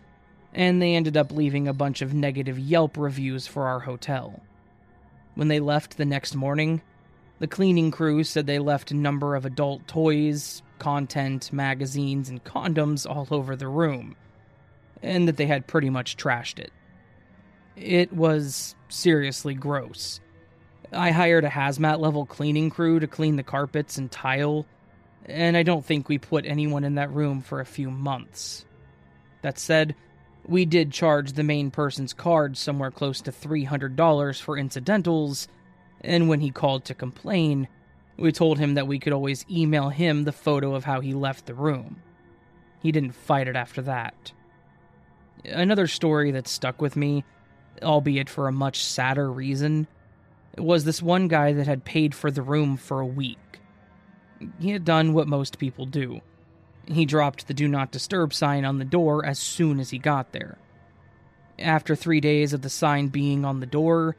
and 0.54 0.82
they 0.82 0.96
ended 0.96 1.18
up 1.18 1.32
leaving 1.32 1.68
a 1.68 1.74
bunch 1.74 2.02
of 2.02 2.14
negative 2.14 2.58
Yelp 2.58 2.98
reviews 2.98 3.46
for 3.46 3.68
our 3.68 3.82
hotel. 3.82 4.42
When 5.36 5.48
they 5.48 5.60
left 5.60 5.98
the 5.98 6.06
next 6.06 6.36
morning, 6.36 6.82
the 7.40 7.48
cleaning 7.48 7.92
crew 7.92 8.24
said 8.24 8.48
they 8.48 8.60
left 8.60 8.92
a 8.92 8.96
number 8.96 9.36
of 9.36 9.46
adult 9.46 9.88
toys, 9.88 10.62
content, 10.80 11.54
magazines, 11.54 12.30
and 12.30 12.44
condoms 12.44 13.10
all 13.10 13.28
over 13.32 13.56
the 13.56 13.68
room, 13.68 14.16
and 15.02 15.28
that 15.28 15.38
they 15.38 15.46
had 15.46 15.68
pretty 15.68 15.90
much 15.90 16.18
trashed 16.18 16.60
it. 16.60 16.72
It 17.76 18.12
was 18.12 18.76
seriously 18.90 19.54
gross. 19.54 20.20
I 20.92 21.12
hired 21.12 21.46
a 21.46 21.50
hazmat 21.50 22.00
level 22.00 22.26
cleaning 22.26 22.70
crew 22.70 23.00
to 23.00 23.08
clean 23.08 23.36
the 23.36 23.44
carpets 23.44 23.98
and 23.98 24.12
tile, 24.12 24.66
and 25.26 25.56
I 25.56 25.64
don't 25.64 25.86
think 25.86 26.10
we 26.10 26.18
put 26.18 26.46
anyone 26.46 26.84
in 26.84 26.96
that 26.96 27.14
room 27.14 27.42
for 27.42 27.60
a 27.60 27.66
few 27.66 27.92
months. 27.92 28.66
That 29.42 29.60
said, 29.60 29.96
we 30.46 30.66
did 30.66 30.92
charge 30.92 31.34
the 31.34 31.44
main 31.44 31.70
person's 31.70 32.14
card 32.14 32.58
somewhere 32.58 32.92
close 32.92 33.22
to 33.22 33.32
$300 33.32 34.42
for 34.42 34.58
incidentals, 34.58 35.48
and 36.02 36.28
when 36.28 36.40
he 36.40 36.50
called 36.50 36.86
to 36.86 36.96
complain, 36.96 37.68
we 38.18 38.32
told 38.32 38.58
him 38.58 38.74
that 38.74 38.88
we 38.88 39.00
could 39.00 39.14
always 39.14 39.46
email 39.50 39.90
him 39.90 40.24
the 40.24 40.32
photo 40.32 40.76
of 40.76 40.84
how 40.84 41.02
he 41.02 41.14
left 41.14 41.46
the 41.46 41.54
room. 41.54 42.02
He 42.82 42.92
didn't 42.92 43.12
fight 43.12 43.48
it 43.48 43.56
after 43.56 43.82
that. 43.84 44.32
Another 45.46 45.88
story 45.88 46.32
that 46.32 46.48
stuck 46.48 46.82
with 46.82 46.96
me, 46.96 47.24
albeit 47.82 48.30
for 48.30 48.48
a 48.48 48.52
much 48.52 48.84
sadder 48.84 49.32
reason, 49.32 49.88
was 50.58 50.84
this 50.84 51.02
one 51.02 51.28
guy 51.28 51.54
that 51.54 51.68
had 51.68 51.86
paid 51.86 52.14
for 52.14 52.32
the 52.32 52.42
room 52.42 52.78
for 52.78 53.00
a 53.00 53.06
week. 53.06 53.60
He 54.60 54.72
had 54.72 54.86
done 54.86 55.14
what 55.14 55.28
most 55.28 55.60
people 55.60 55.86
do 55.86 56.22
he 56.92 57.06
dropped 57.06 57.48
the 57.48 57.54
do 57.54 57.68
not 57.68 57.92
disturb 57.92 58.34
sign 58.34 58.66
on 58.66 58.80
the 58.80 58.86
door 58.86 59.26
as 59.26 59.40
soon 59.40 59.80
as 59.80 59.90
he 59.92 59.98
got 59.98 60.32
there. 60.32 60.58
After 61.58 61.96
three 61.96 62.20
days 62.20 62.54
of 62.54 62.62
the 62.62 62.70
sign 62.70 63.10
being 63.10 63.46
on 63.46 63.60
the 63.60 63.66
door, 63.66 64.16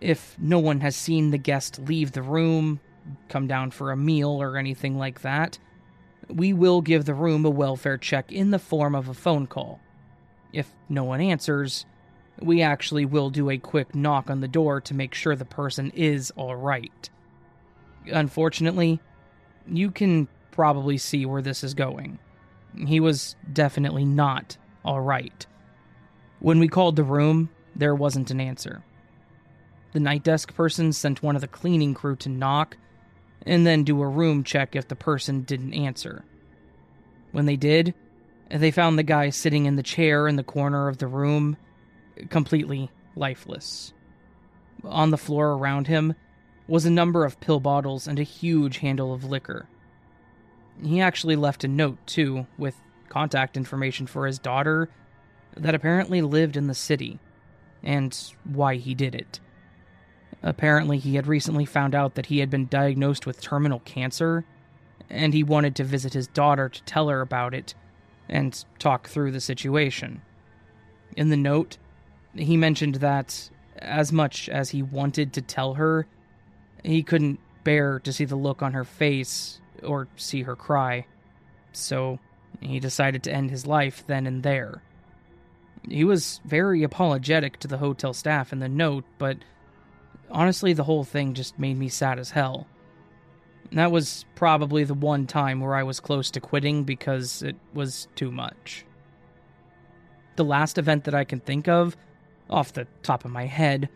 if 0.00 0.36
no 0.38 0.58
one 0.58 0.80
has 0.80 0.96
seen 0.96 1.30
the 1.30 1.38
guest 1.38 1.78
leave 1.78 2.12
the 2.12 2.22
room, 2.22 2.80
come 3.28 3.46
down 3.46 3.70
for 3.70 3.90
a 3.90 3.96
meal, 3.96 4.42
or 4.42 4.56
anything 4.56 4.98
like 4.98 5.22
that, 5.22 5.58
we 6.28 6.52
will 6.52 6.80
give 6.80 7.04
the 7.04 7.14
room 7.14 7.44
a 7.44 7.50
welfare 7.50 7.98
check 7.98 8.30
in 8.32 8.50
the 8.50 8.58
form 8.58 8.94
of 8.94 9.08
a 9.08 9.14
phone 9.14 9.46
call. 9.46 9.80
If 10.52 10.70
no 10.88 11.04
one 11.04 11.20
answers, 11.20 11.86
we 12.40 12.62
actually 12.62 13.04
will 13.04 13.30
do 13.30 13.50
a 13.50 13.58
quick 13.58 13.94
knock 13.94 14.30
on 14.30 14.40
the 14.40 14.48
door 14.48 14.80
to 14.82 14.94
make 14.94 15.14
sure 15.14 15.36
the 15.36 15.44
person 15.44 15.90
is 15.94 16.32
alright. 16.36 17.10
Unfortunately, 18.06 19.00
you 19.66 19.90
can 19.90 20.28
probably 20.50 20.98
see 20.98 21.24
where 21.24 21.42
this 21.42 21.64
is 21.64 21.74
going. 21.74 22.18
He 22.86 23.00
was 23.00 23.36
definitely 23.52 24.04
not 24.04 24.56
alright. 24.84 25.46
When 26.40 26.58
we 26.58 26.68
called 26.68 26.96
the 26.96 27.04
room, 27.04 27.50
there 27.76 27.94
wasn't 27.94 28.30
an 28.30 28.40
answer. 28.40 28.82
The 29.92 30.00
night 30.00 30.24
desk 30.24 30.54
person 30.54 30.92
sent 30.92 31.22
one 31.22 31.36
of 31.36 31.42
the 31.42 31.48
cleaning 31.48 31.94
crew 31.94 32.16
to 32.16 32.28
knock 32.28 32.76
and 33.44 33.66
then 33.66 33.84
do 33.84 34.00
a 34.02 34.08
room 34.08 34.42
check 34.42 34.74
if 34.74 34.88
the 34.88 34.96
person 34.96 35.42
didn't 35.42 35.74
answer. 35.74 36.24
When 37.30 37.46
they 37.46 37.56
did, 37.56 37.94
they 38.60 38.70
found 38.70 38.98
the 38.98 39.02
guy 39.02 39.30
sitting 39.30 39.64
in 39.64 39.76
the 39.76 39.82
chair 39.82 40.28
in 40.28 40.36
the 40.36 40.44
corner 40.44 40.88
of 40.88 40.98
the 40.98 41.06
room, 41.06 41.56
completely 42.28 42.90
lifeless. 43.16 43.94
On 44.84 45.10
the 45.10 45.16
floor 45.16 45.52
around 45.52 45.86
him 45.86 46.14
was 46.66 46.84
a 46.84 46.90
number 46.90 47.24
of 47.24 47.40
pill 47.40 47.60
bottles 47.60 48.06
and 48.06 48.18
a 48.18 48.24
huge 48.24 48.78
handle 48.78 49.14
of 49.14 49.24
liquor. 49.24 49.68
He 50.82 51.00
actually 51.00 51.36
left 51.36 51.64
a 51.64 51.68
note, 51.68 51.98
too, 52.06 52.46
with 52.58 52.76
contact 53.08 53.56
information 53.56 54.06
for 54.06 54.26
his 54.26 54.38
daughter 54.38 54.90
that 55.56 55.74
apparently 55.74 56.20
lived 56.22 56.56
in 56.56 56.66
the 56.66 56.74
city, 56.74 57.20
and 57.82 58.32
why 58.44 58.76
he 58.76 58.94
did 58.94 59.14
it. 59.14 59.40
Apparently, 60.42 60.98
he 60.98 61.14
had 61.14 61.26
recently 61.26 61.64
found 61.64 61.94
out 61.94 62.14
that 62.14 62.26
he 62.26 62.38
had 62.38 62.50
been 62.50 62.66
diagnosed 62.66 63.26
with 63.26 63.40
terminal 63.40 63.80
cancer, 63.80 64.44
and 65.08 65.32
he 65.32 65.42
wanted 65.42 65.76
to 65.76 65.84
visit 65.84 66.14
his 66.14 66.26
daughter 66.26 66.68
to 66.68 66.82
tell 66.84 67.08
her 67.08 67.20
about 67.20 67.54
it 67.54 67.74
and 68.32 68.64
talk 68.78 69.08
through 69.08 69.30
the 69.30 69.40
situation. 69.40 70.22
In 71.16 71.28
the 71.28 71.36
note, 71.36 71.76
he 72.34 72.56
mentioned 72.56 72.96
that, 72.96 73.50
as 73.76 74.10
much 74.10 74.48
as 74.48 74.70
he 74.70 74.82
wanted 74.82 75.34
to 75.34 75.42
tell 75.42 75.74
her, 75.74 76.06
he 76.82 77.02
couldn't 77.02 77.38
bear 77.62 78.00
to 78.00 78.12
see 78.12 78.24
the 78.24 78.34
look 78.34 78.62
on 78.62 78.72
her 78.72 78.84
face 78.84 79.60
or 79.84 80.08
see 80.16 80.42
her 80.42 80.56
cry. 80.56 81.06
So 81.72 82.18
he 82.60 82.80
decided 82.80 83.22
to 83.24 83.32
end 83.32 83.50
his 83.50 83.66
life 83.66 84.02
then 84.06 84.26
and 84.26 84.42
there. 84.42 84.82
He 85.86 86.04
was 86.04 86.40
very 86.44 86.82
apologetic 86.82 87.58
to 87.58 87.68
the 87.68 87.78
hotel 87.78 88.14
staff 88.14 88.50
in 88.52 88.60
the 88.60 88.68
note, 88.68 89.04
but 89.18 89.36
honestly, 90.30 90.72
the 90.72 90.84
whole 90.84 91.04
thing 91.04 91.34
just 91.34 91.58
made 91.58 91.76
me 91.78 91.88
sad 91.88 92.18
as 92.18 92.30
hell. 92.30 92.66
That 93.72 93.90
was 93.90 94.24
probably 94.34 94.84
the 94.84 94.94
one 94.94 95.26
time 95.26 95.60
where 95.60 95.74
I 95.74 95.82
was 95.82 96.00
close 96.00 96.30
to 96.32 96.40
quitting 96.40 96.84
because 96.84 97.42
it 97.42 97.56
was 97.72 98.08
too 98.14 98.30
much. 98.30 98.84
The 100.36 100.44
last 100.44 100.78
event 100.78 101.04
that 101.04 101.14
I 101.14 101.24
can 101.24 101.40
think 101.40 101.68
of, 101.68 101.96
off 102.50 102.72
the 102.72 102.86
top 103.02 103.24
of 103.24 103.30
my 103.30 103.46
head, 103.46 103.88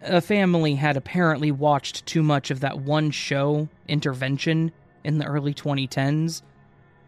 a 0.00 0.20
family 0.20 0.74
had 0.74 0.96
apparently 0.96 1.50
watched 1.50 2.06
too 2.06 2.22
much 2.22 2.50
of 2.50 2.60
that 2.60 2.80
one 2.80 3.10
show, 3.10 3.68
Intervention, 3.88 4.72
in 5.02 5.18
the 5.18 5.26
early 5.26 5.54
2010s 5.54 6.42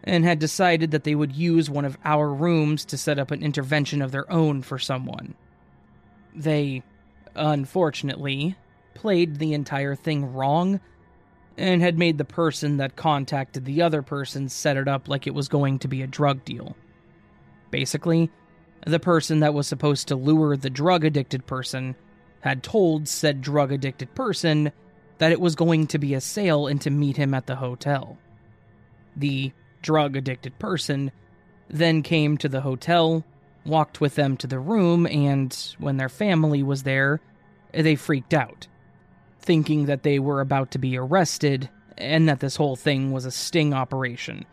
and 0.04 0.24
had 0.24 0.38
decided 0.38 0.92
that 0.92 1.04
they 1.04 1.14
would 1.14 1.34
use 1.34 1.68
one 1.68 1.84
of 1.84 1.98
our 2.04 2.32
rooms 2.32 2.84
to 2.84 2.96
set 2.96 3.18
up 3.18 3.32
an 3.32 3.42
intervention 3.42 4.00
of 4.00 4.12
their 4.12 4.30
own 4.30 4.62
for 4.62 4.78
someone. 4.78 5.34
They, 6.34 6.84
unfortunately, 7.34 8.54
played 8.94 9.38
the 9.38 9.52
entire 9.52 9.96
thing 9.96 10.32
wrong 10.32 10.80
and 11.56 11.80
had 11.80 11.98
made 11.98 12.18
the 12.18 12.24
person 12.24 12.76
that 12.76 12.96
contacted 12.96 13.64
the 13.64 13.82
other 13.82 14.02
person 14.02 14.48
set 14.48 14.76
it 14.76 14.88
up 14.88 15.08
like 15.08 15.26
it 15.26 15.34
was 15.34 15.48
going 15.48 15.78
to 15.78 15.88
be 15.88 16.02
a 16.02 16.06
drug 16.06 16.44
deal. 16.44 16.76
Basically, 17.70 18.30
the 18.86 19.00
person 19.00 19.40
that 19.40 19.54
was 19.54 19.66
supposed 19.66 20.08
to 20.08 20.16
lure 20.16 20.56
the 20.56 20.70
drug 20.70 21.04
addicted 21.04 21.46
person 21.46 21.96
had 22.40 22.62
told 22.62 23.08
said 23.08 23.40
drug 23.40 23.72
addicted 23.72 24.14
person 24.14 24.70
that 25.18 25.32
it 25.32 25.40
was 25.40 25.54
going 25.54 25.86
to 25.88 25.98
be 25.98 26.14
a 26.14 26.20
sale 26.20 26.66
and 26.66 26.80
to 26.82 26.90
meet 26.90 27.16
him 27.16 27.34
at 27.34 27.46
the 27.46 27.56
hotel. 27.56 28.18
The 29.16 29.52
drug 29.82 30.16
addicted 30.16 30.58
person 30.58 31.10
then 31.68 32.02
came 32.02 32.36
to 32.38 32.48
the 32.48 32.60
hotel, 32.60 33.24
walked 33.64 34.00
with 34.00 34.14
them 34.14 34.36
to 34.36 34.46
the 34.46 34.60
room, 34.60 35.06
and 35.06 35.74
when 35.78 35.96
their 35.96 36.08
family 36.08 36.62
was 36.62 36.82
there, 36.82 37.20
they 37.72 37.96
freaked 37.96 38.34
out, 38.34 38.68
thinking 39.46 39.86
that 39.86 40.02
they 40.02 40.18
were 40.18 40.40
about 40.40 40.72
to 40.72 40.78
be 40.78 40.98
arrested 40.98 41.70
and 41.96 42.28
that 42.28 42.40
this 42.40 42.56
whole 42.56 42.76
thing 42.76 43.12
was 43.12 43.24
a 43.24 43.30
sting 43.30 43.72
operation. 43.72 44.44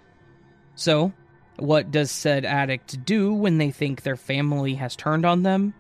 So, 0.75 1.11
what 1.57 1.91
does 1.91 2.09
said 2.09 2.45
addict 2.45 3.03
do 3.03 3.33
when 3.33 3.57
they 3.57 3.71
think 3.71 4.01
their 4.01 4.15
family 4.15 4.75
has 4.75 4.95
turned 4.95 5.25
on 5.25 5.43
them? 5.43 5.73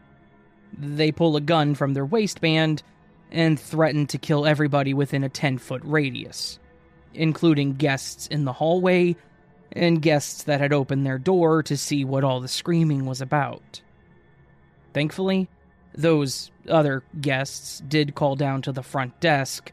They 0.77 1.11
pull 1.11 1.35
a 1.37 1.41
gun 1.41 1.75
from 1.75 1.93
their 1.93 2.05
waistband 2.05 2.83
and 3.31 3.59
threaten 3.59 4.07
to 4.07 4.17
kill 4.17 4.45
everybody 4.45 4.93
within 4.93 5.23
a 5.23 5.29
10 5.29 5.57
foot 5.59 5.81
radius, 5.85 6.59
including 7.13 7.73
guests 7.73 8.27
in 8.27 8.45
the 8.45 8.53
hallway 8.53 9.15
and 9.71 10.01
guests 10.01 10.43
that 10.43 10.59
had 10.59 10.73
opened 10.73 11.05
their 11.05 11.17
door 11.17 11.63
to 11.63 11.77
see 11.77 12.05
what 12.05 12.23
all 12.23 12.39
the 12.39 12.47
screaming 12.47 13.05
was 13.05 13.21
about. 13.21 13.81
Thankfully, 14.93 15.49
those 15.95 16.51
other 16.69 17.03
guests 17.21 17.81
did 17.87 18.15
call 18.15 18.35
down 18.35 18.61
to 18.63 18.71
the 18.71 18.83
front 18.83 19.19
desk, 19.19 19.71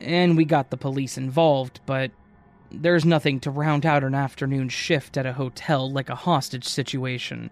and 0.00 0.36
we 0.36 0.44
got 0.44 0.70
the 0.70 0.76
police 0.76 1.18
involved, 1.18 1.80
but 1.86 2.10
there's 2.72 3.04
nothing 3.04 3.40
to 3.40 3.50
round 3.50 3.84
out 3.84 4.04
an 4.04 4.14
afternoon 4.14 4.68
shift 4.68 5.16
at 5.16 5.26
a 5.26 5.32
hotel 5.32 5.90
like 5.90 6.08
a 6.08 6.14
hostage 6.14 6.64
situation. 6.64 7.50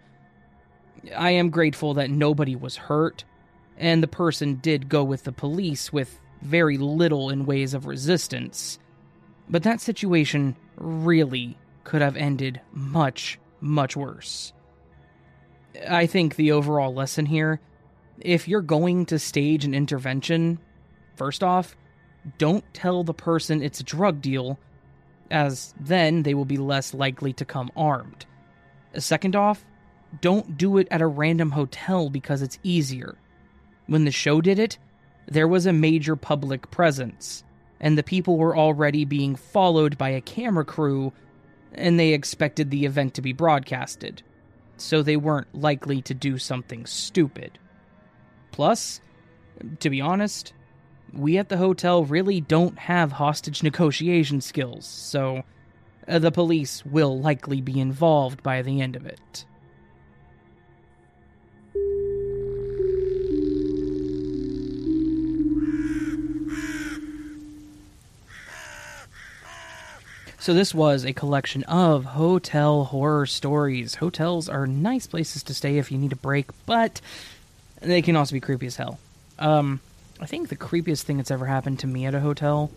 I 1.17 1.31
am 1.31 1.51
grateful 1.51 1.95
that 1.95 2.11
nobody 2.11 2.57
was 2.57 2.77
hurt, 2.77 3.25
and 3.77 4.03
the 4.03 4.09
person 4.09 4.57
did 4.57 4.89
go 4.89 5.05
with 5.05 5.25
the 5.25 5.33
police 5.33 5.93
with 5.93 6.21
very 6.43 6.79
little 6.79 7.31
in 7.31 7.47
ways 7.47 7.75
of 7.75 7.87
resistance. 7.87 8.79
But 9.49 9.63
that 9.65 9.81
situation 9.81 10.57
really 10.77 11.59
could 11.85 12.03
have 12.03 12.17
ended 12.17 12.61
much, 12.73 13.39
much 13.61 13.97
worse. 13.97 14.53
I 15.89 16.07
think 16.07 16.37
the 16.37 16.53
overall 16.53 16.93
lesson 16.93 17.27
here 17.27 17.61
if 18.21 18.49
you're 18.49 18.61
going 18.61 19.07
to 19.07 19.19
stage 19.19 19.65
an 19.65 19.75
intervention, 19.75 20.59
first 21.17 21.43
off, 21.43 21.77
don't 22.37 22.65
tell 22.75 23.05
the 23.05 23.15
person 23.15 23.63
it's 23.63 23.81
a 23.81 23.85
drug 23.85 24.21
deal, 24.21 24.59
as 25.31 25.75
then 25.81 26.23
they 26.23 26.35
will 26.35 26.45
be 26.45 26.57
less 26.57 26.95
likely 26.95 27.33
to 27.35 27.45
come 27.45 27.71
armed. 27.77 28.27
Second 28.97 29.37
off, 29.37 29.65
don't 30.21 30.57
do 30.57 30.79
it 30.79 30.89
at 30.91 31.03
a 31.03 31.07
random 31.07 31.51
hotel 31.51 32.11
because 32.11 32.43
it's 32.43 32.59
easier. 32.63 33.17
When 33.87 34.05
the 34.05 34.11
show 34.11 34.41
did 34.41 34.59
it, 34.59 34.79
there 35.27 35.49
was 35.49 35.67
a 35.67 35.73
major 35.73 36.17
public 36.17 36.71
presence, 36.71 37.45
and 37.81 37.97
the 37.97 38.03
people 38.03 38.39
were 38.39 38.57
already 38.57 39.05
being 39.05 39.37
followed 39.37 39.99
by 39.99 40.11
a 40.11 40.21
camera 40.21 40.65
crew, 40.65 41.13
and 41.73 42.01
they 42.01 42.15
expected 42.15 42.71
the 42.71 42.87
event 42.87 43.15
to 43.15 43.23
be 43.23 43.33
broadcasted 43.33 44.23
so 44.81 45.03
they 45.03 45.17
weren't 45.17 45.53
likely 45.55 46.01
to 46.03 46.15
do 46.15 46.39
something 46.39 46.87
stupid. 46.87 47.59
Plus, 48.51 49.01
to 49.81 49.91
be 49.91 50.01
honest, 50.01 50.53
we 51.13 51.39
at 51.39 51.49
the 51.49 51.57
hotel 51.57 52.05
really 52.05 52.41
don't 52.41 52.79
have 52.79 53.13
hostage 53.13 53.63
negotiation 53.63 54.41
skills, 54.41 54.87
so 54.87 55.43
uh, 56.07 56.19
the 56.19 56.31
police 56.31 56.85
will 56.85 57.19
likely 57.19 57.61
be 57.61 57.81
involved 57.81 58.43
by 58.43 58.63
the 58.63 58.81
end 58.81 58.97
of 58.97 59.07
it. 59.07 59.45
So, 70.41 70.55
this 70.55 70.75
was 70.75 71.05
a 71.05 71.13
collection 71.13 71.63
of 71.65 72.07
hotel 72.07 72.85
horror 72.85 73.27
stories. 73.27 73.97
Hotels 73.97 74.49
are 74.49 74.67
nice 74.67 75.07
places 75.07 75.43
to 75.43 75.53
stay 75.53 75.77
if 75.77 75.93
you 75.93 75.99
need 75.99 76.13
a 76.13 76.17
break, 76.17 76.47
but 76.65 77.03
they 77.81 78.03
can 78.03 78.17
also 78.17 78.35
be 78.35 78.41
creepy 78.41 78.67
as 78.67 78.77
hell. 78.77 78.99
Um, 79.39 79.81
I 80.21 80.27
think 80.27 80.49
the 80.49 80.57
creepiest 80.57 81.03
thing 81.03 81.17
that's 81.17 81.31
ever 81.31 81.47
happened 81.47 81.79
to 81.81 81.87
me 81.87 82.07
at 82.07 82.15
a 82.15 82.21
hotel, 82.21 82.71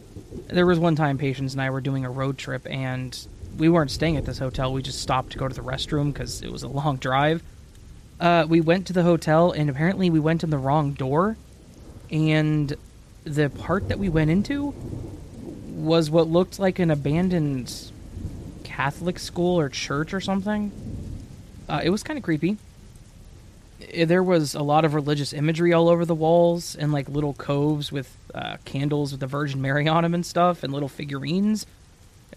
there 0.48 0.66
was 0.66 0.78
one 0.78 0.96
time 0.96 1.18
Patience 1.18 1.54
and 1.54 1.62
I 1.62 1.70
were 1.72 1.82
doing 1.82 2.06
a 2.06 2.12
road 2.12 2.38
trip, 2.38 2.68
and 2.70 3.18
we 3.58 3.68
weren't 3.68 3.92
staying 3.92 4.18
at 4.18 4.26
this 4.26 4.38
hotel. 4.38 4.72
We 4.72 4.82
just 4.82 5.02
stopped 5.02 5.32
to 5.32 5.38
go 5.40 5.48
to 5.48 5.56
the 5.56 5.62
restroom 5.62 6.14
because 6.14 6.42
it 6.42 6.52
was 6.52 6.64
a 6.64 6.68
long 6.80 6.98
drive. 6.98 7.42
Uh, 8.20 8.46
we 8.48 8.62
went 8.62 8.86
to 8.88 8.94
the 8.94 9.04
hotel, 9.04 9.52
and 9.52 9.70
apparently 9.70 10.10
we 10.10 10.20
went 10.20 10.44
in 10.44 10.52
the 10.52 10.58
wrong 10.58 10.94
door, 10.94 11.38
and 12.12 12.76
the 13.24 13.50
part 13.50 13.90
that 13.90 13.98
we 13.98 14.10
went 14.10 14.30
into 14.30 14.76
was 15.68 16.12
what 16.12 16.28
looked 16.28 16.60
like 16.60 16.78
an 16.78 16.92
abandoned 16.92 17.92
Catholic 18.64 19.18
school 19.18 19.60
or 19.60 19.70
church 19.70 20.14
or 20.14 20.22
something. 20.22 20.72
Uh, 21.68 21.82
it 21.84 21.90
was 21.90 22.04
kind 22.04 22.18
of 22.18 22.24
creepy. 22.24 22.58
There 24.06 24.24
was 24.24 24.56
a 24.56 24.62
lot 24.62 24.86
of 24.86 24.94
religious 24.94 25.34
imagery 25.34 25.74
all 25.74 25.90
over 25.90 26.06
the 26.06 26.16
walls 26.16 26.76
and 26.76 26.92
like 26.92 27.10
little 27.10 27.34
coves 27.34 27.92
with 27.92 28.16
uh, 28.34 28.58
candles 28.66 29.12
with 29.12 29.20
the 29.20 29.28
Virgin 29.28 29.62
Mary 29.62 29.88
on 29.88 30.04
them 30.04 30.14
and 30.14 30.26
stuff 30.26 30.64
and 30.64 30.72
little 30.72 30.90
figurines, 30.90 31.66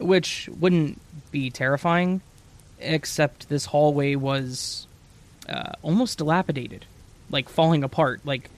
which 0.00 0.48
wouldn't 0.58 1.00
be 1.30 1.50
terrifying, 1.50 2.20
except 2.78 3.48
this 3.48 3.66
hallway 3.66 4.14
was 4.14 4.86
uh, 5.48 5.72
almost 5.82 6.18
dilapidated, 6.18 6.86
like 7.30 7.48
falling 7.48 7.84
apart. 7.84 8.20
Like 8.24 8.50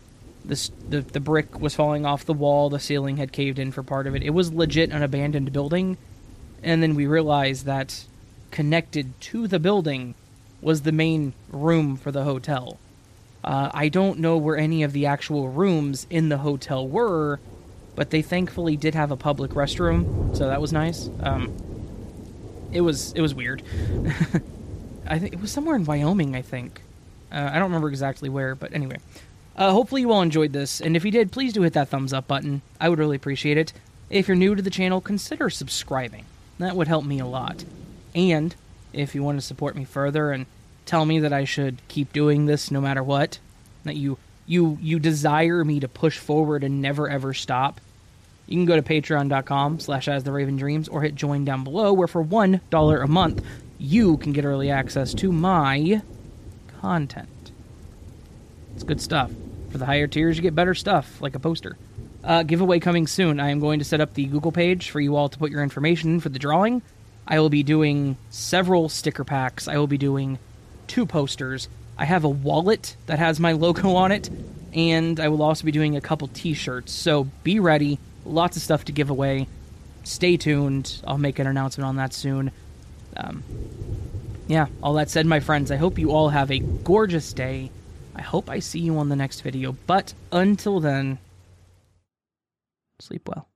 the, 0.45 0.71
the 0.89 1.01
the 1.01 1.21
brick 1.21 1.61
was 1.61 1.75
falling 1.75 2.07
off 2.07 2.25
the 2.25 2.33
wall. 2.33 2.71
The 2.71 2.79
ceiling 2.79 3.17
had 3.17 3.33
caved 3.33 3.59
in 3.59 3.73
for 3.73 3.83
part 3.83 4.07
of 4.07 4.15
it. 4.15 4.23
It 4.23 4.31
was 4.31 4.53
legit 4.53 4.91
an 4.91 5.03
abandoned 5.03 5.53
building, 5.53 5.97
and 6.63 6.83
then 6.83 6.95
we 6.95 7.07
realized 7.07 7.67
that 7.67 8.05
connected 8.51 9.21
to 9.21 9.49
the 9.49 9.59
building 9.59 10.15
was 10.67 10.83
the 10.83 10.91
main 10.91 11.33
room 11.51 11.97
for 11.97 12.11
the 12.11 12.25
hotel. 12.25 12.77
Uh, 13.45 13.71
I 13.73 13.89
don't 13.89 14.19
know 14.19 14.37
where 14.37 14.57
any 14.57 14.83
of 14.83 14.93
the 14.93 15.07
actual 15.07 15.49
rooms 15.49 16.09
in 16.11 16.29
the 16.29 16.39
hotel 16.39 16.89
were, 16.89 17.39
but 17.95 18.11
they 18.11 18.21
thankfully 18.21 18.77
did 18.77 18.97
have 18.97 19.13
a 19.13 19.17
public 19.17 19.53
restroom, 19.53 20.37
so 20.37 20.49
that 20.49 20.61
was 20.61 20.73
nice. 20.73 21.09
Um, 21.21 21.57
it 22.73 22.81
was 22.81 23.13
it 23.13 23.21
was 23.21 23.33
weird. 23.33 23.63
I 25.07 25.21
think 25.21 25.35
it 25.35 25.41
was 25.41 25.53
somewhere 25.53 25.77
in 25.77 25.85
Wyoming. 25.85 26.35
I 26.35 26.43
think 26.43 26.81
uh, 27.31 27.49
I 27.53 27.61
don't 27.61 27.71
remember 27.71 27.89
exactly 27.89 28.29
where, 28.29 28.57
but 28.57 28.75
anyway. 28.75 28.99
Uh, 29.55 29.71
hopefully 29.71 30.01
you 30.01 30.11
all 30.11 30.21
enjoyed 30.21 30.53
this, 30.53 30.81
and 30.81 30.97
if 30.97 31.05
you 31.05 31.13
did, 31.13 31.31
please 31.31 31.53
do 31.53 31.63
hit 31.63 31.75
that 31.75 31.91
thumbs 31.91 32.13
up 32.13 32.27
button. 32.27 32.61
I 32.81 32.89
would 32.89 32.99
really 32.99 33.17
appreciate 33.17 33.57
it. 33.57 33.73
If 34.11 34.27
you're 34.27 34.37
new 34.37 34.57
to 34.57 34.63
the 34.63 34.71
channel, 34.71 35.01
consider 35.01 35.49
subscribing. 35.49 36.25
That 36.59 36.75
would 36.75 36.89
help 36.89 37.05
me 37.05 37.21
a 37.21 37.27
lot. 37.27 37.65
And 38.17 38.53
if 38.93 39.15
you 39.15 39.23
want 39.23 39.39
to 39.39 39.47
support 39.47 39.77
me 39.77 39.85
further 39.85 40.33
and 40.33 40.47
tell 40.87 41.05
me 41.05 41.21
that 41.21 41.33
I 41.33 41.45
should 41.45 41.87
keep 41.89 42.13
doing 42.13 42.47
this 42.47 42.71
no 42.71 42.81
matter 42.81 43.03
what, 43.03 43.39
that 43.85 43.97
you 43.97 44.19
you 44.47 44.79
you 44.81 44.99
desire 44.99 45.65
me 45.65 45.81
to 45.81 45.89
push 45.89 46.19
forward 46.19 46.65
and 46.65 46.81
never 46.81 47.11
ever 47.11 47.35
stop, 47.35 47.81
you 48.47 48.57
can 48.57 48.65
go 48.65 48.77
to 48.77 48.83
patreon.com 48.83 49.81
slash 49.81 50.09
as 50.09 50.25
the 50.25 50.33
raven 50.33 50.57
dreams 50.57 50.89
or 50.89 51.03
hit 51.03 51.15
join 51.15 51.45
down 51.45 51.65
below 51.65 51.93
where 51.93 52.09
for 52.09 52.23
one 52.23 52.61
dollar 52.71 53.03
a 53.03 53.09
month 53.09 53.45
you 53.79 54.17
can 54.17 54.33
get 54.33 54.45
early 54.45 54.71
access 54.71 55.13
to 55.15 55.31
my 55.31 56.01
content. 56.81 57.29
It's 58.75 58.85
good 58.85 59.01
stuff. 59.01 59.31
For 59.71 59.79
the 59.79 59.87
higher 59.87 60.07
tiers, 60.07 60.37
you 60.37 60.43
get 60.43 60.55
better 60.55 60.75
stuff, 60.75 61.21
like 61.21 61.35
a 61.35 61.39
poster. 61.39 61.77
Uh, 62.23 62.43
giveaway 62.43 62.79
coming 62.79 63.07
soon. 63.07 63.41
I 63.41 63.51
am 63.51 63.61
going 63.61 63.79
to 63.79 63.85
set 63.85 64.01
up 64.01 64.15
the 64.15 64.27
Google 64.27 64.53
page 64.53 64.91
for 64.91 65.01
you 65.01 65.17
all 65.17 65.29
to 65.29 65.39
put 65.39 65.51
your 65.51 65.63
information 65.63 66.15
in 66.15 66.21
for 66.21 66.29
the 66.29 66.39
drawing. 66.39 66.83
I 67.27 67.41
will 67.41 67.51
be 67.51 67.63
doing 67.63 68.17
several 68.31 68.89
sticker 68.89 69.25
packs. 69.25 69.69
I 69.69 69.77
will 69.79 69.87
be 69.87 69.99
doing 69.99 70.39
two 70.87 71.07
posters. 71.07 71.69
I 71.99 72.05
have 72.05 72.25
a 72.25 72.29
wallet 72.29 72.97
that 73.07 73.19
has 73.19 73.41
my 73.41 73.53
logo 73.53 73.95
on 73.95 74.13
it, 74.13 74.31
and 74.73 75.19
I 75.19 75.29
will 75.29 75.43
also 75.43 75.65
be 75.65 75.73
doing 75.73 75.97
a 75.97 76.01
couple 76.01 76.29
t 76.29 76.55
shirts. 76.55 76.93
So 76.93 77.25
be 77.43 77.61
ready. 77.61 77.99
Lots 78.25 78.57
of 78.57 78.63
stuff 78.63 78.85
to 78.87 78.93
give 78.93 79.11
away. 79.11 79.49
Stay 80.05 80.37
tuned. 80.37 81.01
I'll 81.07 81.19
make 81.19 81.39
an 81.39 81.47
announcement 81.47 81.87
on 81.87 81.97
that 81.97 82.13
soon. 82.13 82.51
Um, 83.17 83.43
yeah, 84.47 84.67
all 84.83 84.95
that 84.95 85.11
said, 85.11 85.27
my 85.27 85.41
friends, 85.41 85.71
I 85.71 85.77
hope 85.77 85.99
you 85.99 86.13
all 86.13 86.29
have 86.29 86.51
a 86.51 86.59
gorgeous 86.59 87.33
day. 87.33 87.71
I 88.15 88.23
hope 88.23 88.49
I 88.49 88.61
see 88.61 88.79
you 88.79 88.99
on 88.99 89.09
the 89.09 89.17
next 89.17 89.41
video, 89.41 89.77
but 89.87 90.15
until 90.31 90.81
then, 90.81 91.19
sleep 93.01 93.29
well. 93.29 93.49